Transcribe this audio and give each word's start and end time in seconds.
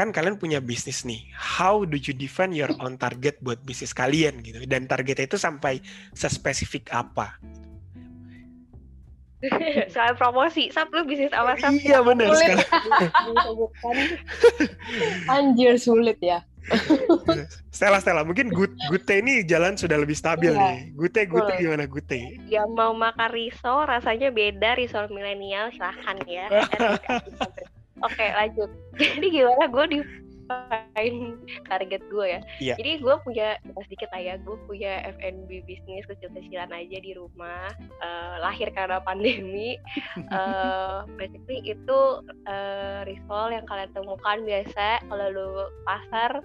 kan 0.00 0.16
kalian 0.16 0.40
punya 0.40 0.64
bisnis 0.64 1.04
nih. 1.04 1.28
How 1.36 1.84
do 1.84 2.00
you 2.00 2.16
define 2.16 2.56
your 2.56 2.72
own 2.80 2.96
target 2.96 3.36
buat 3.44 3.60
bisnis 3.60 3.92
kalian 3.92 4.40
gitu? 4.40 4.64
Dan 4.64 4.88
targetnya 4.88 5.28
itu 5.28 5.36
sampai 5.36 5.84
sespesifik 6.16 6.88
apa? 6.88 7.36
Soal 9.92 10.16
promosi, 10.16 10.72
Sap 10.72 10.88
lu 10.96 11.04
bisnis 11.04 11.36
apa 11.36 11.52
Sap? 11.60 11.76
Iya 11.76 12.00
benar 12.00 12.32
Sulit. 12.32 12.64
sekali. 12.64 12.64
Anjir 15.36 15.76
sulit 15.76 16.16
ya. 16.24 16.40
Stella 17.76 18.00
Stella, 18.00 18.24
mungkin 18.24 18.48
Gut 18.48 18.72
Gute 18.88 19.20
ini 19.20 19.44
jalan 19.44 19.76
sudah 19.76 20.00
lebih 20.00 20.16
stabil 20.16 20.52
Iya. 20.52 20.60
nih. 20.60 20.78
Gute 20.96 21.20
Gute 21.28 21.44
Boleh. 21.44 21.60
gimana 21.60 21.84
Gute? 21.84 22.40
Yang 22.48 22.68
mau 22.72 22.92
makan 22.96 23.28
risol 23.32 23.84
rasanya 23.84 24.32
beda 24.32 24.80
risol 24.80 25.12
milenial 25.12 25.68
silahkan 25.76 26.16
ya. 26.24 26.48
Oke 28.04 28.26
lanjut. 28.32 28.70
Jadi 28.98 29.26
gimana 29.28 29.64
gue 29.68 29.84
define 30.00 31.38
target 31.70 32.02
gue 32.10 32.26
ya. 32.26 32.40
Iya. 32.58 32.74
Jadi 32.80 32.92
gue 33.04 33.14
punya 33.22 33.56
sedikit 33.86 34.08
lah 34.10 34.22
ya. 34.22 34.34
Gue 34.42 34.56
punya 34.66 35.04
F&B 35.20 35.62
bisnis 35.68 36.04
kecil-kecilan 36.10 36.72
aja 36.72 36.98
di 36.98 37.12
rumah. 37.14 37.70
Eh, 37.78 38.36
lahir 38.42 38.68
karena 38.74 38.98
pandemi. 39.04 39.76
Eh, 40.30 40.98
basically 41.18 41.74
itu 41.74 42.00
eh, 42.46 43.00
risol 43.02 43.50
yang 43.50 43.66
kalian 43.66 43.90
temukan 43.94 44.38
biasa 44.46 45.02
kalau 45.10 45.26
lu 45.32 45.48
pasar 45.82 46.38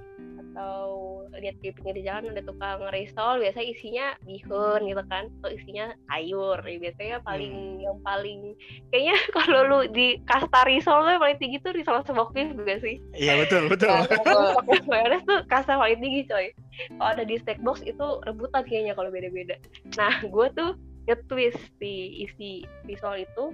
atau 0.55 1.27
lihat 1.35 1.59
di 1.59 1.75
pinggir 1.75 1.99
jalan 1.99 2.31
ada 2.31 2.39
tukang 2.47 2.79
risol 2.95 3.43
biasa 3.43 3.59
isinya 3.59 4.15
bihun 4.23 4.87
gitu 4.87 5.03
kan 5.11 5.27
atau 5.43 5.51
isinya 5.51 5.91
sayur. 6.07 6.63
Ya, 6.63 6.77
biasanya 6.79 7.17
paling 7.27 7.83
yang 7.83 7.99
paling 8.07 8.55
kayaknya 8.95 9.19
kalau 9.35 9.59
lu 9.67 9.79
di 9.91 10.15
kasta 10.23 10.63
risol 10.63 11.03
tuh 11.03 11.19
yang 11.19 11.23
paling 11.27 11.39
tinggi 11.43 11.57
tuh 11.59 11.75
risol 11.75 11.99
sebok 12.07 12.31
beef 12.31 12.55
juga 12.55 12.79
sih? 12.79 13.03
Iya 13.11 13.35
betul 13.43 13.67
betul. 13.67 13.91
Mayonnaise 14.89 15.27
tuh 15.27 15.43
kasta 15.51 15.75
paling 15.75 15.99
tinggi 15.99 16.23
coy. 16.31 16.55
Kalau 16.95 17.11
ada 17.11 17.27
di 17.27 17.35
snack 17.43 17.59
box 17.59 17.83
itu 17.83 18.23
rebutan 18.23 18.63
kayaknya 18.63 18.95
kalau 18.95 19.11
beda-beda. 19.11 19.59
Nah 19.99 20.23
gue 20.23 20.47
tuh 20.55 20.79
nge-twist 21.05 21.59
di 21.83 22.23
isi 22.23 22.63
risol 22.87 23.27
itu 23.27 23.51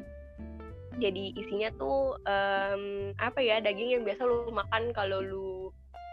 jadi 0.99 1.33
isinya 1.39 1.69
tuh 1.79 2.19
em, 2.27 3.15
apa 3.15 3.39
ya 3.39 3.63
daging 3.63 3.99
yang 3.99 4.03
biasa 4.03 4.27
lu 4.27 4.51
makan 4.51 4.91
kalau 4.91 5.23
lu 5.23 5.49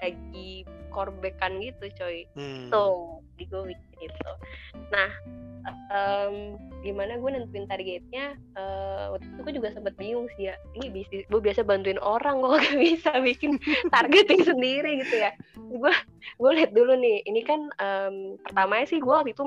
lagi 0.02 0.64
korbekan 0.90 1.60
gitu 1.62 1.86
coy. 1.98 2.24
Hmm. 2.34 2.68
tuh 2.72 3.22
di 3.38 3.46
gue 3.46 3.62
bikin 3.70 3.98
itu. 4.02 4.30
Nah 4.90 5.10
em, 5.92 6.58
gimana 6.82 7.18
gue 7.20 7.30
nentuin 7.30 7.66
targetnya? 7.68 8.34
Eh, 8.56 9.04
waktu 9.14 9.26
itu 9.28 9.40
gue 9.44 9.54
juga 9.62 9.68
sempat 9.74 9.94
bingung 9.94 10.26
sih 10.36 10.50
ya. 10.50 10.54
Ini 10.74 10.90
bisnis 10.90 11.24
gue 11.28 11.40
biasa 11.40 11.62
bantuin 11.62 12.00
orang 12.02 12.42
kok 12.42 12.58
gak 12.62 12.78
bisa 12.84 13.10
bikin 13.22 13.60
targeting 13.92 14.42
sendiri 14.42 15.02
gitu 15.06 15.14
ya. 15.22 15.30
Gue 15.54 15.92
gue 16.38 16.50
lihat 16.58 16.74
dulu 16.74 16.98
nih 16.98 17.22
ini 17.28 17.40
kan 17.46 17.70
em, 17.78 18.38
pertamanya 18.42 18.86
sih 18.90 18.98
gue 18.98 19.12
waktu 19.12 19.32
itu 19.36 19.44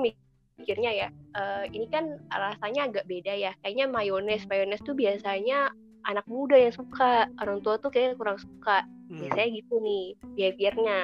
mikirnya 0.62 0.90
ya 0.94 1.08
eh, 1.36 1.64
ini 1.74 1.86
kan 1.90 2.16
rasanya 2.32 2.88
agak 2.88 3.04
beda 3.04 3.32
ya. 3.34 3.52
Kayaknya 3.60 3.86
mayones 3.90 4.42
mayones 4.48 4.80
tuh 4.84 4.96
biasanya 4.96 5.72
anak 6.04 6.26
muda 6.26 6.56
yang 6.56 6.72
suka 6.72 7.26
orang 7.38 7.58
tua 7.60 7.78
tuh 7.78 7.90
kayaknya 7.90 8.16
kurang 8.16 8.38
suka. 8.38 8.84
Hmm. 9.12 9.20
biasanya 9.20 9.48
gitu 9.60 9.74
nih 9.76 10.04
behaviornya. 10.32 10.98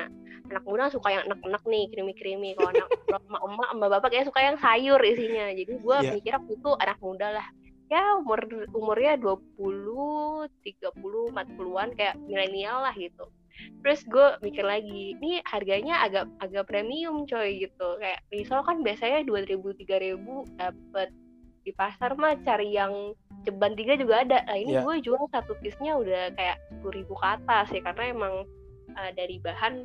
Anak 0.49 0.65
muda 0.65 0.89
suka 0.89 1.09
yang 1.13 1.29
enak-enak 1.29 1.61
nih 1.63 1.85
krimi-krimi. 1.93 2.57
Kalau 2.57 2.73
anak 2.73 2.89
emak-emak 3.29 3.69
emak 3.77 3.89
bapak 3.93 4.09
kayak 4.11 4.27
suka 4.27 4.41
yang 4.41 4.57
sayur 4.57 5.01
isinya. 5.05 5.53
Jadi 5.53 5.73
gue 5.77 5.97
Iya. 6.01 6.11
mikir 6.17 6.33
waktu 6.41 6.53
itu 6.57 6.71
anak 6.81 6.99
muda 7.05 7.29
lah. 7.37 7.47
Ya 7.89 8.17
umur 8.17 8.41
umurnya 8.73 9.17
20, 9.17 10.49
30, 10.61 11.33
40-an 11.33 11.89
kayak 11.97 12.17
milenial 12.25 12.81
lah 12.81 12.93
gitu. 12.97 13.29
Terus 13.85 14.01
gue 14.07 14.27
mikir 14.41 14.63
lagi 14.63 15.17
ini 15.19 15.43
harganya 15.45 16.01
agak 16.05 16.31
agak 16.41 16.65
premium 16.65 17.29
coy 17.29 17.61
gitu. 17.61 17.89
Kayak 18.01 18.21
risol 18.33 18.65
kan 18.65 18.81
biasanya 18.81 19.25
2000 19.25 19.77
3000 19.85 20.17
dapet 20.57 21.09
di 21.69 21.77
pasar 21.77 22.17
mah 22.17 22.33
cari 22.41 22.73
yang 22.73 23.13
ceban 23.45 23.77
tiga 23.77 23.93
juga 23.95 24.25
ada 24.25 24.41
nah 24.49 24.57
ini 24.57 24.73
Iya. 24.73 24.81
gue 24.81 24.97
jual 25.05 25.21
satu 25.29 25.53
piece-nya 25.61 26.01
udah 26.01 26.33
kayak 26.33 26.57
10.000 26.81 26.97
ribu 26.97 27.13
ke 27.13 27.27
atas 27.29 27.69
ya 27.69 27.85
karena 27.85 28.05
emang 28.09 28.35
uh, 28.97 29.11
dari 29.13 29.37
bahan 29.39 29.85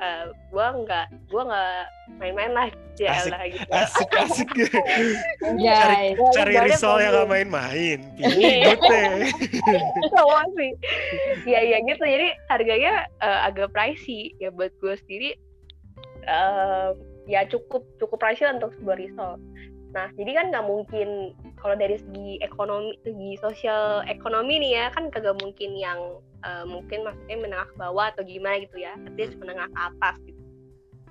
uh, 0.00 0.24
gue 0.32 0.66
nggak 0.82 1.06
gue 1.28 1.42
nggak 1.44 1.84
main-main 2.16 2.52
lah 2.56 2.68
ya 2.96 3.12
Asik. 3.12 3.30
lah 3.30 3.42
gitu 3.44 3.68
Asik 3.70 4.10
asik. 4.16 4.48
Cari 5.68 6.16
Bahannya 6.16 6.60
risol 6.66 6.96
yang 6.98 7.12
bagus. 7.12 7.20
gak 7.20 7.30
main-main. 7.30 7.98
Iya. 8.18 8.74
Pilih 8.74 9.30
Gute. 9.36 9.76
sama 10.16 10.40
sih 10.56 10.70
ya 11.44 11.60
ya 11.62 11.78
gitu 11.84 12.04
jadi 12.04 12.28
harganya 12.48 12.92
eh, 13.20 13.40
agak 13.46 13.68
pricey 13.70 14.32
ya 14.40 14.48
buat 14.48 14.72
gue 14.80 14.94
sendiri 15.04 15.30
eh, 16.24 16.90
ya 17.28 17.44
cukup 17.46 17.84
cukup 18.00 18.18
pricey 18.18 18.48
untuk 18.48 18.72
sebuah 18.80 18.96
risol 18.96 19.36
nah 19.88 20.12
jadi 20.20 20.30
kan 20.36 20.46
nggak 20.52 20.66
mungkin 20.68 21.32
kalau 21.56 21.72
dari 21.72 21.96
segi 21.96 22.36
ekonomi 22.44 22.92
segi 23.02 23.40
sosial 23.40 24.04
ekonomi 24.04 24.60
nih 24.60 24.72
ya 24.76 24.86
kan 24.92 25.08
kagak 25.08 25.40
mungkin 25.40 25.72
yang 25.74 26.20
eh, 26.44 26.64
mungkin 26.68 27.08
maksudnya 27.08 27.36
menengah 27.40 27.68
ke 27.72 27.76
bawah 27.80 28.12
atau 28.12 28.22
gimana 28.22 28.60
gitu 28.62 28.84
ya 28.84 28.94
at 28.94 29.14
least 29.16 29.34
menengah 29.40 29.66
ke 29.72 29.78
atas 29.80 30.16
gitu. 30.28 30.38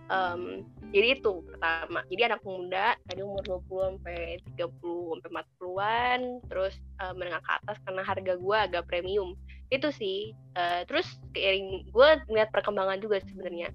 Em, 0.07 0.63
jadi 0.95 1.19
itu 1.19 1.43
pertama. 1.43 1.99
Jadi 2.07 2.21
anak 2.31 2.41
muda 2.47 2.95
tadi 3.11 3.19
umur 3.19 3.43
20 3.43 3.99
sampai 3.99 4.39
30 4.55 5.19
sampai 5.19 5.43
40-an 5.59 6.19
terus 6.47 6.73
eh, 7.03 7.13
menengah 7.13 7.43
ke 7.43 7.51
atas 7.59 7.77
karena 7.83 8.01
harga 8.07 8.33
gue 8.39 8.57
agak 8.57 8.87
premium. 8.87 9.35
Itu 9.67 9.91
sih. 9.91 10.31
Eh, 10.55 10.81
terus 10.87 11.19
seiring 11.35 11.91
gue 11.91 12.09
ngeliat 12.31 12.49
perkembangan 12.55 13.03
juga 13.03 13.19
sebenarnya 13.27 13.67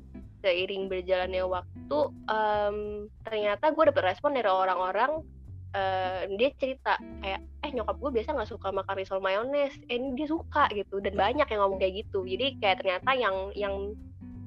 seiring 0.43 0.91
berjalannya 0.91 1.43
waktu 1.47 1.99
em, 2.29 2.77
ternyata 3.23 3.71
gue 3.71 3.85
dapet 3.89 4.05
respon 4.05 4.35
dari 4.35 4.51
orang-orang 4.51 5.23
eh, 5.73 6.29
dia 6.37 6.51
cerita 6.61 7.01
kayak 7.25 7.41
eh 7.63 7.71
nyokap 7.73 7.97
gue 7.97 8.11
biasa 8.21 8.37
nggak 8.37 8.51
suka 8.51 8.69
makan 8.75 8.95
risol 8.99 9.23
mayones. 9.23 9.73
Eh 9.89 9.97
ini 9.97 10.19
dia 10.19 10.29
suka 10.29 10.69
gitu 10.75 11.01
dan 11.01 11.15
banyak 11.17 11.47
yang 11.49 11.61
ngomong 11.65 11.81
kayak 11.81 12.05
gitu. 12.05 12.27
Jadi 12.27 12.61
kayak 12.61 12.85
ternyata 12.85 13.11
yang 13.17 13.37
yang 13.57 13.97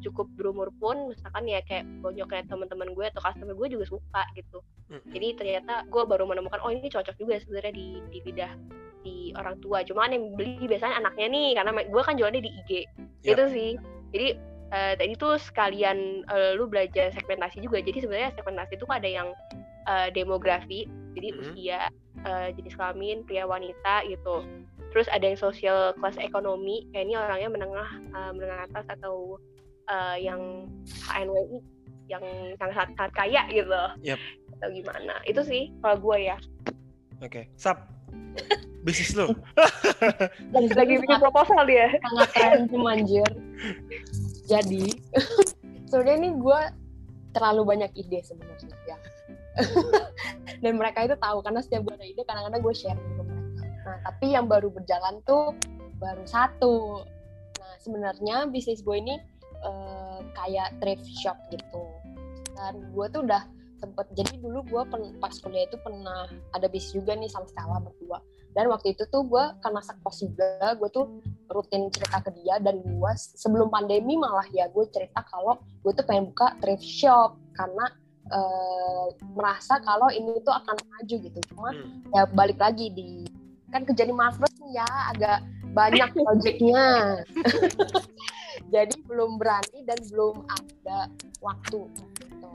cukup 0.06 0.30
berumur 0.38 0.70
pun 0.78 1.10
misalkan 1.10 1.50
ya 1.50 1.66
kayak 1.66 1.82
bonyoknya 2.06 2.46
teman-teman 2.46 2.94
gue 2.94 3.06
atau 3.10 3.22
customer 3.26 3.58
gue 3.58 3.68
juga 3.74 3.86
suka 3.90 4.22
gitu. 4.38 4.62
Jadi 5.10 5.28
ternyata 5.34 5.82
gue 5.90 6.04
baru 6.06 6.30
menemukan 6.30 6.62
oh 6.62 6.70
ini 6.70 6.86
cocok 6.94 7.18
juga 7.18 7.42
sebenarnya 7.42 7.74
di 7.74 7.88
di 8.14 8.20
lidah 8.30 8.54
di 9.02 9.18
orang 9.34 9.58
tua. 9.62 9.82
Cuman 9.82 10.14
yang 10.14 10.24
beli 10.38 10.66
biasanya 10.70 11.02
anaknya 11.02 11.28
nih 11.30 11.50
karena 11.58 11.72
gue 11.90 12.02
kan 12.06 12.16
jualnya 12.18 12.42
di 12.42 12.52
IG 12.54 12.72
Yap. 13.26 13.34
itu 13.34 13.46
sih. 13.50 13.72
Jadi 14.14 14.28
eh, 14.76 14.94
tadi 15.00 15.16
tuh 15.16 15.40
sekalian 15.40 16.28
eh, 16.28 16.52
lu 16.60 16.68
belajar 16.68 17.16
segmentasi 17.16 17.64
juga 17.64 17.80
jadi 17.80 18.04
sebenarnya 18.04 18.36
segmentasi 18.36 18.76
itu 18.76 18.86
ada 18.92 19.08
yang 19.08 19.32
eh, 19.88 20.12
demografi 20.12 20.84
jadi 21.16 21.28
Mhm. 21.32 21.40
usia 21.40 21.80
eh, 22.28 22.48
jenis 22.60 22.76
kelamin 22.76 23.24
pria 23.24 23.48
wanita 23.48 24.04
gitu 24.12 24.44
terus 24.92 25.08
ada 25.12 25.24
yang 25.28 25.40
social 25.40 25.96
class 26.00 26.16
ekonomi 26.20 26.88
kayak 26.92 27.08
ini 27.08 27.16
orangnya 27.16 27.50
menengah 27.52 27.90
eh, 28.04 28.32
menengah 28.36 28.60
atas 28.68 28.86
atau 29.00 29.40
eh, 29.88 30.18
yang 30.20 30.68
HNWI 31.08 31.60
yang 32.06 32.22
sangat 32.62 32.92
sangat 32.94 33.14
kaya 33.16 33.42
gitu 33.50 33.82
Yap. 34.06 34.20
atau 34.60 34.70
gimana 34.70 35.16
itu 35.26 35.42
sih 35.42 35.64
kalau 35.80 35.98
gue 36.04 36.30
ya 36.30 36.38
Oke, 37.24 37.48
Sap. 37.56 37.88
Bisnis 38.84 39.16
lu. 39.16 39.32
Dan 40.52 40.68
lagi 40.78 41.00
bikin 41.00 41.18
proposal 41.18 41.64
dia 41.64 41.88
sangat 42.04 42.30
random 42.36 42.84
anjir. 42.86 43.30
Jadi 44.46 44.94
sebenarnya 45.90 46.18
ini 46.22 46.30
gue 46.38 46.60
terlalu 47.36 47.62
banyak 47.76 47.92
ide 47.98 48.22
sebenarnya 48.24 48.78
ya. 48.86 48.98
Dan 50.64 50.80
mereka 50.80 51.04
itu 51.04 51.16
tahu 51.18 51.42
karena 51.42 51.60
setiap 51.66 51.90
gue 51.90 51.94
ada 51.98 52.08
ide 52.08 52.22
kadang-kadang 52.24 52.62
gue 52.62 52.76
share 52.76 52.98
ke 52.98 53.22
mereka. 53.26 53.66
Nah 53.86 53.98
tapi 54.06 54.26
yang 54.38 54.46
baru 54.46 54.70
berjalan 54.72 55.20
tuh 55.26 55.52
baru 55.98 56.24
satu. 56.24 57.04
Nah 57.60 57.74
sebenarnya 57.82 58.48
bisnis 58.48 58.86
gue 58.86 58.96
ini 58.96 59.16
eh, 59.66 60.20
kayak 60.38 60.78
thrift 60.80 61.06
shop 61.18 61.36
gitu. 61.50 61.84
Dan 62.56 62.94
gue 62.96 63.06
tuh 63.12 63.26
udah 63.26 63.44
sempet 63.76 64.08
jadi 64.16 64.40
dulu 64.40 64.64
gue 64.72 64.82
pas 65.20 65.36
kuliah 65.44 65.68
itu 65.68 65.76
pernah 65.84 66.32
ada 66.56 66.72
bisnis 66.72 66.96
juga 66.96 67.12
nih 67.14 67.28
sama 67.28 67.44
Stella 67.52 67.84
berdua 67.84 68.24
dan 68.56 68.72
waktu 68.72 68.96
itu 68.96 69.04
tuh 69.12 69.28
gue 69.28 69.44
karena 69.60 69.84
sekos 69.84 70.24
juga 70.24 70.74
gue 70.80 70.88
tuh 70.88 71.20
rutin 71.52 71.92
cerita 71.92 72.24
ke 72.24 72.32
dia 72.40 72.56
dan 72.64 72.80
gue 72.80 73.12
sebelum 73.20 73.68
pandemi 73.68 74.16
malah 74.16 74.48
ya 74.56 74.72
gue 74.72 74.88
cerita 74.90 75.22
kalau 75.28 75.60
gue 75.84 75.92
tuh 75.92 76.08
pengen 76.08 76.32
buka 76.32 76.56
thrift 76.64 76.88
shop 76.88 77.36
karena 77.60 77.86
eh, 78.32 79.06
merasa 79.36 79.78
kalau 79.84 80.08
ini 80.10 80.40
tuh 80.42 80.56
akan 80.56 80.76
maju 80.80 81.16
gitu 81.20 81.40
cuma 81.52 81.70
Hmm. 81.76 82.02
ya 82.16 82.24
balik 82.32 82.58
lagi 82.58 82.88
di 82.96 83.28
kan 83.76 83.84
kerja 83.84 84.08
di 84.08 84.16
Marvel 84.16 84.48
ya 84.72 84.88
agak 85.12 85.44
banyak 85.76 86.10
proyeknya 86.24 87.20
jadi 88.74 88.96
belum 89.04 89.36
berani 89.36 89.84
dan 89.84 90.00
belum 90.08 90.48
ada 90.48 91.12
waktu 91.44 91.92
gitu. 92.24 92.50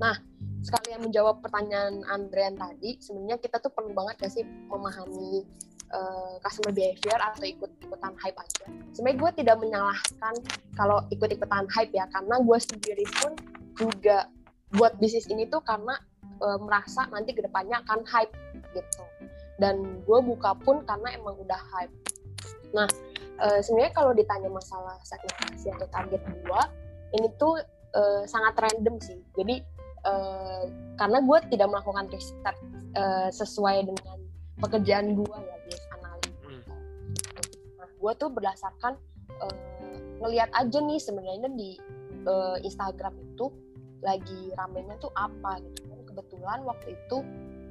nah 0.00 0.16
sekalian 0.62 1.02
menjawab 1.02 1.42
pertanyaan 1.42 2.06
Andrean 2.06 2.54
tadi 2.54 2.96
sebenarnya 3.02 3.42
kita 3.42 3.58
tuh 3.58 3.74
perlu 3.74 3.90
banget 3.92 4.14
gak 4.22 4.32
sih 4.32 4.46
memahami 4.70 5.42
uh, 5.92 6.34
customer 6.40 6.72
behavior 6.72 7.18
atau 7.20 7.44
ikut-ikutan 7.44 8.14
hype 8.18 8.38
aja. 8.38 8.64
Sebenarnya 8.96 9.18
gue 9.18 9.30
tidak 9.44 9.56
menyalahkan 9.60 10.34
kalau 10.74 11.04
ikut-ikutan 11.12 11.68
hype 11.68 11.92
ya, 11.92 12.08
karena 12.10 12.40
gue 12.40 12.58
sendiri 12.58 13.06
pun 13.20 13.32
juga 13.76 14.28
buat 14.72 14.96
bisnis 14.96 15.28
ini 15.28 15.44
tuh 15.50 15.60
karena 15.66 16.00
uh, 16.40 16.58
merasa 16.62 17.04
nanti 17.12 17.36
ke 17.36 17.44
depannya 17.44 17.80
akan 17.84 18.00
hype 18.08 18.32
gitu. 18.72 19.04
Dan 19.60 20.02
gue 20.02 20.18
buka 20.24 20.56
pun 20.64 20.82
karena 20.88 21.12
emang 21.14 21.36
udah 21.38 21.60
hype. 21.76 21.94
Nah, 22.72 22.88
uh, 23.44 23.60
sebenarnya 23.60 23.92
kalau 23.92 24.12
ditanya 24.16 24.48
masalah 24.48 24.96
segmentasi 25.04 25.68
atau 25.76 25.86
target 25.92 26.22
gue, 26.24 26.62
ini 27.20 27.28
tuh 27.36 27.60
uh, 27.92 28.22
sangat 28.24 28.56
random 28.56 28.96
sih. 29.04 29.20
Jadi 29.36 29.60
uh, 30.06 30.64
karena 30.98 31.18
gue 31.22 31.38
tidak 31.52 31.68
melakukan 31.70 32.06
riset 32.12 32.56
uh, 32.96 33.28
sesuai 33.32 33.88
dengan 33.88 34.18
pekerjaan 34.60 35.16
gue 35.16 35.36
ya 35.36 35.56
bias 35.66 35.84
analis. 35.98 36.34
Hmm. 36.46 36.62
Nah, 37.80 37.88
gue 37.88 38.12
tuh 38.18 38.30
berdasarkan 38.30 38.94
uh, 39.42 39.56
ngelihat 40.22 40.50
aja 40.54 40.78
nih 40.78 41.00
sebenarnya 41.02 41.50
di 41.54 41.70
uh, 42.26 42.56
Instagram 42.62 43.18
itu 43.18 43.50
lagi 44.02 44.50
ramenya 44.58 44.98
tuh 44.98 45.10
apa 45.14 45.62
gitu. 45.62 45.80
Dan 45.90 46.00
kebetulan 46.06 46.58
waktu 46.66 46.94
itu 46.94 47.18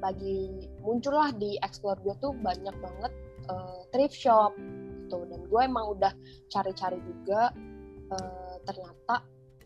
lagi 0.02 0.66
muncullah 0.82 1.30
di 1.38 1.56
explore 1.62 2.00
gue 2.02 2.14
tuh 2.18 2.34
banyak 2.42 2.74
banget 2.82 3.12
uh, 3.46 3.86
thrift 3.94 4.18
shop 4.18 4.50
gitu 5.12 5.28
dan 5.28 5.40
gue 5.44 5.60
emang 5.60 5.92
udah 5.92 6.12
cari-cari 6.48 6.96
juga 7.04 7.52
uh, 8.10 8.56
ternyata 8.64 9.22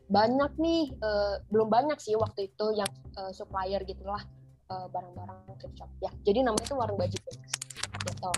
banyak 0.07 0.53
nih 0.59 0.95
uh, 1.03 1.43
belum 1.51 1.67
banyak 1.67 1.99
sih 1.99 2.15
waktu 2.15 2.51
itu 2.55 2.67
yang 2.79 2.91
uh, 3.19 3.35
supplier 3.35 3.83
gitulah 3.83 4.23
uh, 4.71 4.87
barang-barang 4.91 5.59
thrift 5.59 5.77
shop. 5.79 5.91
Ya 5.99 6.11
jadi 6.23 6.47
namanya 6.47 6.67
itu 6.67 6.77
warung 6.79 6.99
baju. 6.99 7.17
Guys 7.19 7.67
gitu. 8.07 8.33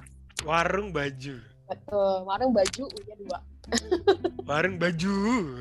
Warung 0.48 0.88
baju. 0.90 1.34
Betul 1.68 2.14
warung 2.24 2.52
baju 2.56 2.84
udah 2.88 3.16
dua. 3.20 3.38
Warung 4.48 4.80
baju 4.80 5.14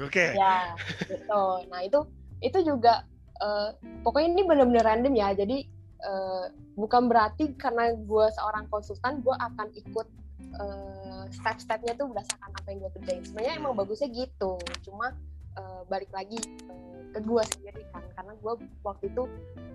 oke. 0.08 0.16
Okay. 0.16 0.32
ya 0.40 0.72
gitu 1.04 1.44
nah 1.68 1.84
itu 1.84 2.08
itu 2.40 2.56
juga 2.64 3.04
uh, 3.44 3.76
pokoknya 4.08 4.40
ini 4.40 4.44
benar-benar 4.48 4.86
random 4.88 5.12
ya. 5.12 5.36
Jadi 5.36 5.68
uh, 6.08 6.48
bukan 6.80 7.12
berarti 7.12 7.52
karena 7.60 7.92
gue 7.92 8.26
seorang 8.32 8.72
konsultan 8.72 9.20
gue 9.20 9.36
akan 9.36 9.68
ikut 9.76 10.08
uh, 10.56 11.26
step-stepnya 11.36 12.00
tuh 12.00 12.08
berdasarkan 12.08 12.52
apa 12.56 12.68
yang 12.72 12.80
gue 12.88 12.92
kerjain. 13.02 13.24
Sebenarnya 13.28 13.54
emang 13.60 13.76
bagusnya 13.76 14.08
gitu. 14.08 14.56
Cuma 14.88 15.12
uh, 15.58 15.82
balik 15.90 16.10
lagi 16.14 16.38
uh, 16.70 17.02
ke 17.12 17.20
gue 17.20 17.44
sendiri 17.58 17.84
kan. 17.92 18.04
Karena 18.14 18.34
gue 18.38 18.54
waktu 18.86 19.06
itu 19.10 19.24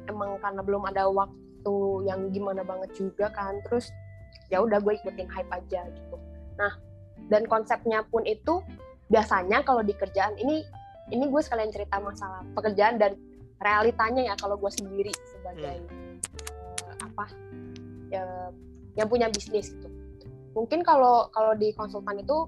emang 0.07 0.39
karena 0.41 0.63
belum 0.63 0.83
ada 0.89 1.11
waktu 1.11 1.75
yang 2.07 2.31
gimana 2.31 2.63
banget 2.63 2.91
juga 2.97 3.29
kan. 3.35 3.59
Terus 3.69 3.91
ya 4.49 4.63
udah 4.63 4.79
gue 4.81 4.93
ikutin 5.03 5.29
hype 5.29 5.51
aja 5.53 5.85
gitu. 5.91 6.17
Nah 6.57 6.73
dan 7.31 7.47
konsepnya 7.47 8.03
pun 8.09 8.27
itu 8.27 8.63
biasanya 9.13 9.61
kalau 9.63 9.85
di 9.85 9.93
kerjaan 9.93 10.35
ini 10.41 10.65
ini 11.13 11.29
gue 11.29 11.43
sekalian 11.45 11.69
cerita 11.69 12.01
masalah 12.01 12.41
pekerjaan 12.57 12.97
dan 12.97 13.13
realitanya 13.61 14.33
ya 14.33 14.35
kalau 14.41 14.57
gue 14.59 14.73
sendiri 14.73 15.13
sebagai 15.29 15.77
hmm. 15.87 16.19
uh, 16.89 16.95
apa 17.13 17.25
ya 18.09 18.25
yang 18.97 19.09
punya 19.09 19.29
bisnis 19.33 19.73
gitu. 19.73 19.89
Mungkin 20.53 20.85
kalau 20.85 21.33
kalau 21.33 21.57
di 21.57 21.73
konsultan 21.73 22.21
itu 22.21 22.45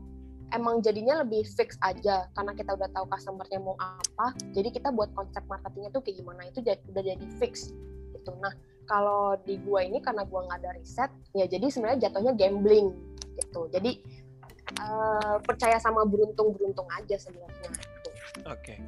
emang 0.53 0.85
jadinya 0.85 1.25
lebih 1.25 1.47
fix 1.47 1.79
aja 1.81 2.29
karena 2.37 2.53
kita 2.53 2.77
udah 2.77 2.89
tahu 2.93 3.07
customernya 3.09 3.59
mau 3.63 3.79
apa 3.81 4.37
jadi 4.53 4.69
kita 4.75 4.93
buat 4.93 5.11
konsep 5.17 5.41
marketingnya 5.49 5.91
tuh 5.95 6.03
kayak 6.05 6.21
gimana 6.21 6.43
itu 6.51 6.61
jadi, 6.61 6.81
udah 6.91 7.03
jadi 7.03 7.27
fix 7.41 7.73
gitu 8.13 8.33
nah 8.43 8.53
kalau 8.85 9.39
di 9.49 9.57
gua 9.65 9.87
ini 9.87 10.03
karena 10.05 10.29
gua 10.29 10.45
nggak 10.45 10.59
ada 10.61 10.71
riset 10.77 11.11
ya 11.33 11.49
jadi 11.49 11.65
sebenarnya 11.73 12.11
jatuhnya 12.11 12.33
gambling 12.37 12.93
gitu 13.41 13.71
jadi 13.73 13.97
uh, 14.85 15.41
percaya 15.41 15.81
sama 15.81 16.05
beruntung 16.05 16.53
beruntung 16.53 16.87
aja 16.93 17.17
sebenarnya 17.17 17.69
gitu. 17.73 18.09
oke 18.45 18.61
okay. 18.61 18.79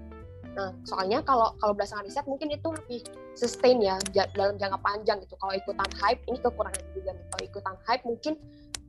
Nah, 0.56 0.72
soalnya 0.88 1.20
kalau 1.20 1.52
kalau 1.60 1.76
berdasarkan 1.76 2.08
riset 2.08 2.24
mungkin 2.24 2.48
itu 2.48 2.64
lebih 2.72 3.04
sustain 3.36 3.76
ya 3.84 4.00
dalam 4.32 4.56
jangka 4.56 4.80
panjang 4.80 5.20
gitu. 5.20 5.36
Kalau 5.36 5.52
ikutan 5.52 5.90
hype 6.00 6.24
ini 6.24 6.40
kekurangan 6.40 6.84
juga 6.96 7.12
nih. 7.12 7.26
Kalau 7.28 7.42
ikutan 7.44 7.76
hype 7.84 8.04
mungkin 8.08 8.34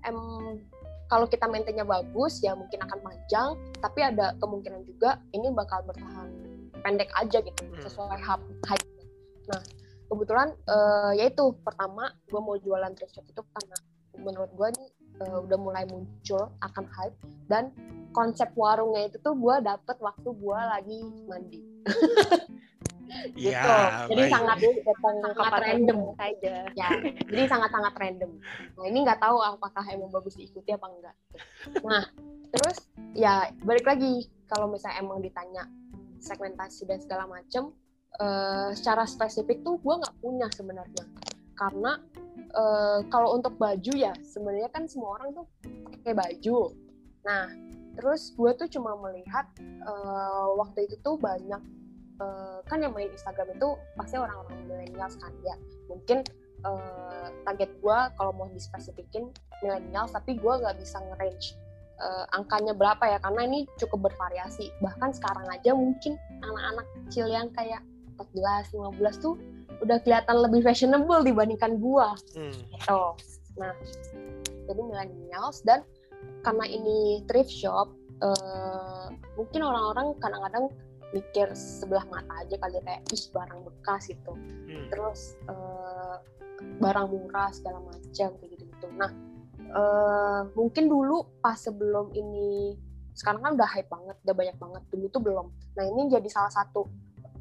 em, 0.07 0.17
kalau 1.07 1.25
kita 1.27 1.47
maintainnya 1.47 1.87
bagus 1.87 2.43
ya 2.43 2.53
mungkin 2.53 2.83
akan 2.83 2.99
panjang 2.99 3.49
tapi 3.79 3.99
ada 4.03 4.35
kemungkinan 4.39 4.83
juga 4.83 5.19
ini 5.31 5.51
bakal 5.51 5.83
bertahan 5.87 6.29
pendek 6.83 7.09
aja 7.15 7.39
gitu 7.41 7.61
hmm. 7.63 7.81
sesuai 7.83 8.19
hype 8.19 8.85
nah 9.47 9.61
kebetulan 10.07 10.55
uh, 10.67 11.11
yaitu 11.15 11.55
pertama 11.63 12.11
gue 12.27 12.39
mau 12.39 12.55
jualan 12.59 12.91
thrift 12.95 13.15
shop 13.15 13.27
itu 13.27 13.41
karena 13.43 13.77
menurut 14.17 14.51
gue 14.55 14.67
nih 14.75 14.89
uh, 15.23 15.43
udah 15.43 15.59
mulai 15.59 15.83
muncul 15.87 16.51
akan 16.63 16.85
hype 16.87 17.17
dan 17.51 17.71
konsep 18.15 18.49
warungnya 18.55 19.11
itu 19.11 19.19
tuh 19.19 19.35
gue 19.35 19.55
dapet 19.63 19.97
waktu 19.99 20.29
gue 20.31 20.59
lagi 20.59 20.99
mandi 21.27 21.61
gitu. 23.33 23.53
Ya, 23.53 24.05
jadi 24.11 24.23
baik. 24.27 24.33
sangat 24.33 24.57
sangat 25.35 25.61
random 25.63 25.99
saja. 26.19 26.55
Ya, 26.75 26.89
jadi 27.27 27.43
sangat-sangat 27.47 27.93
random. 27.95 28.31
Nah 28.75 28.85
ini 28.87 28.99
nggak 29.07 29.19
tahu 29.21 29.37
apakah 29.39 29.83
emang 29.89 30.11
bagus 30.11 30.35
diikuti 30.35 30.75
apa 30.75 30.87
enggak. 30.91 31.15
Nah 31.83 32.03
terus 32.51 32.77
ya 33.15 33.51
balik 33.63 33.83
lagi 33.87 34.27
kalau 34.47 34.71
misalnya 34.71 35.03
emang 35.03 35.19
ditanya 35.19 35.67
segmentasi 36.23 36.87
dan 36.87 36.99
segala 37.03 37.27
macem, 37.27 37.71
uh, 38.19 38.71
secara 38.73 39.03
spesifik 39.05 39.61
tuh 39.61 39.77
gue 39.79 39.95
nggak 39.99 40.15
punya 40.23 40.47
sebenarnya. 40.55 41.05
Karena 41.57 41.99
uh, 42.53 42.99
kalau 43.09 43.35
untuk 43.37 43.57
baju 43.57 43.93
ya 43.95 44.13
sebenarnya 44.23 44.69
kan 44.71 44.87
semua 44.87 45.19
orang 45.19 45.35
tuh 45.35 45.45
pakai 45.91 46.13
baju. 46.15 46.73
Nah 47.25 47.45
terus 47.97 48.29
gue 48.37 48.51
tuh 48.53 48.69
cuma 48.69 48.93
melihat 49.01 49.49
uh, 49.81 50.53
waktu 50.53 50.85
itu 50.85 51.01
tuh 51.01 51.17
banyak 51.17 51.59
uh, 52.21 52.59
kan 52.65 52.81
yang 52.81 52.93
main 52.93 53.09
Instagram 53.11 53.53
itu 53.53 53.69
pasti 53.97 54.15
orang-orang 54.17 54.57
milenial 54.67 55.11
kan 55.19 55.33
ya. 55.45 55.55
Mungkin 55.89 56.23
uh, 56.65 57.27
target 57.45 57.71
gue 57.81 57.97
kalau 58.17 58.31
mau 58.33 58.47
dispesifikin 58.51 59.29
milenial 59.61 60.05
tapi 60.09 60.37
gue 60.37 60.53
gak 60.61 60.77
bisa 60.77 61.01
nge-range 61.01 61.57
uh, 62.01 62.25
angkanya 62.33 62.73
berapa 62.77 63.03
ya 63.05 63.17
karena 63.21 63.41
ini 63.45 63.59
cukup 63.81 64.11
bervariasi. 64.11 64.73
Bahkan 64.81 65.09
sekarang 65.17 65.45
aja 65.49 65.73
mungkin 65.73 66.17
anak-anak 66.41 66.85
kecil 67.03 67.25
yang 67.29 67.49
kayak 67.53 67.81
14 68.17 68.73
15 68.73 69.23
tuh 69.23 69.37
udah 69.77 70.01
kelihatan 70.01 70.41
lebih 70.41 70.65
fashionable 70.65 71.21
dibandingkan 71.21 71.77
gue 71.77 72.07
hmm. 72.37 72.53
gitu. 72.73 73.01
Nah 73.61 73.73
jadi 74.67 74.81
millennials 74.81 75.61
dan 75.63 75.85
karena 76.41 76.65
ini 76.65 77.23
thrift 77.29 77.53
shop 77.53 77.93
uh, 78.25 79.13
mungkin 79.37 79.61
orang-orang 79.63 80.17
kadang-kadang 80.17 80.65
mikir 81.15 81.47
sebelah 81.55 82.03
mata 82.11 82.43
aja 82.43 82.55
kali 82.59 82.79
kayak 82.83 83.01
ih 83.11 83.23
barang 83.31 83.61
bekas 83.63 84.11
gitu. 84.11 84.33
Hmm. 84.67 84.87
terus 84.91 85.39
uh, 85.47 86.19
barang 86.83 87.07
murah 87.07 87.49
segala 87.53 87.79
macam 87.79 88.29
kayak 88.41 88.49
gitu 88.57 88.63
gitu 88.67 88.87
nah 88.97 89.11
uh, 89.71 90.41
mungkin 90.55 90.91
dulu 90.91 91.27
pas 91.39 91.55
sebelum 91.55 92.11
ini 92.15 92.75
sekarang 93.17 93.41
kan 93.41 93.51
udah 93.57 93.69
hype 93.73 93.89
banget 93.89 94.15
udah 94.29 94.35
banyak 94.37 94.57
banget 94.61 94.83
dulu 94.93 95.05
tuh 95.09 95.21
belum. 95.25 95.47
Nah 95.73 95.83
ini 95.89 96.05
jadi 96.05 96.29
salah 96.29 96.53
satu 96.53 96.85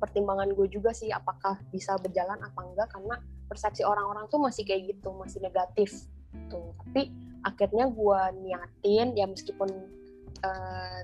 pertimbangan 0.01 0.49
gue 0.57 0.69
juga 0.73 0.93
sih 0.97 1.13
apakah 1.13 1.61
bisa 1.69 2.01
berjalan 2.01 2.41
apa 2.41 2.61
enggak 2.65 2.89
karena 2.93 3.21
persepsi 3.49 3.85
orang-orang 3.85 4.29
tuh 4.29 4.41
masih 4.41 4.65
kayak 4.65 4.93
gitu 4.93 5.13
masih 5.17 5.41
negatif 5.41 6.09
tuh 6.53 6.77
tapi 6.85 7.09
akhirnya 7.45 7.89
gue 7.89 8.21
niatin 8.45 9.17
ya 9.17 9.25
meskipun 9.25 9.69
uh, 10.45 11.01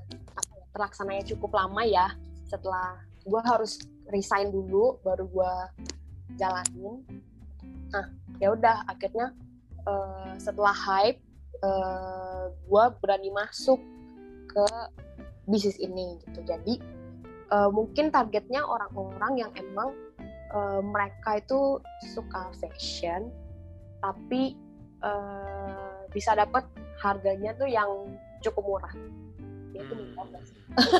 terlaksananya 0.76 1.24
cukup 1.32 1.56
lama 1.56 1.82
ya 1.88 2.12
setelah 2.52 3.00
gue 3.24 3.40
harus 3.48 3.80
resign 4.12 4.52
dulu 4.52 5.00
baru 5.00 5.24
gue 5.24 5.52
jalanin. 6.36 7.00
Nah 7.88 8.12
ya 8.36 8.52
udah 8.52 8.84
akhirnya 8.84 9.32
uh, 9.88 10.36
setelah 10.36 10.76
hype 10.76 11.16
uh, 11.64 11.70
eh, 11.70 12.44
gue 12.52 12.84
berani 13.00 13.32
masuk 13.32 13.80
ke 14.52 14.66
bisnis 15.48 15.80
ini 15.80 16.20
gitu. 16.28 16.44
Jadi 16.44 16.76
uh, 17.48 17.72
mungkin 17.72 18.12
targetnya 18.12 18.60
orang-orang 18.60 19.48
yang 19.48 19.52
emang 19.56 19.96
uh, 20.52 20.84
mereka 20.84 21.40
itu 21.40 21.80
suka 22.12 22.52
fashion 22.60 23.32
tapi 24.02 24.58
uh, 25.00 26.04
bisa 26.10 26.34
dapat 26.34 26.66
harganya 26.98 27.54
tuh 27.54 27.70
yang 27.70 27.88
cukup 28.42 28.66
murah 28.66 28.94
dia 29.72 29.82
tuh 29.88 29.96
hmm. 29.96 30.16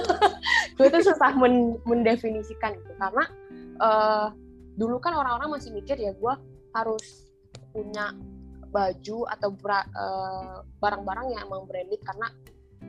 gue 0.77 0.87
tuh 0.89 1.03
susah 1.05 1.33
men 1.37 1.77
mendefinisikan 1.85 2.77
itu. 2.77 2.93
Karena 2.97 3.25
uh, 3.79 4.29
dulu 4.77 4.97
kan 4.99 5.13
orang-orang 5.13 5.61
masih 5.61 5.71
mikir 5.77 6.01
ya 6.01 6.17
gue 6.17 6.35
harus 6.73 7.29
punya 7.73 8.17
baju 8.73 9.29
atau 9.29 9.53
eh, 9.53 10.57
barang-barang 10.81 11.27
uh, 11.29 11.33
yang 11.37 11.43
emang 11.45 11.69
branded. 11.69 12.01
Karena 12.01 12.33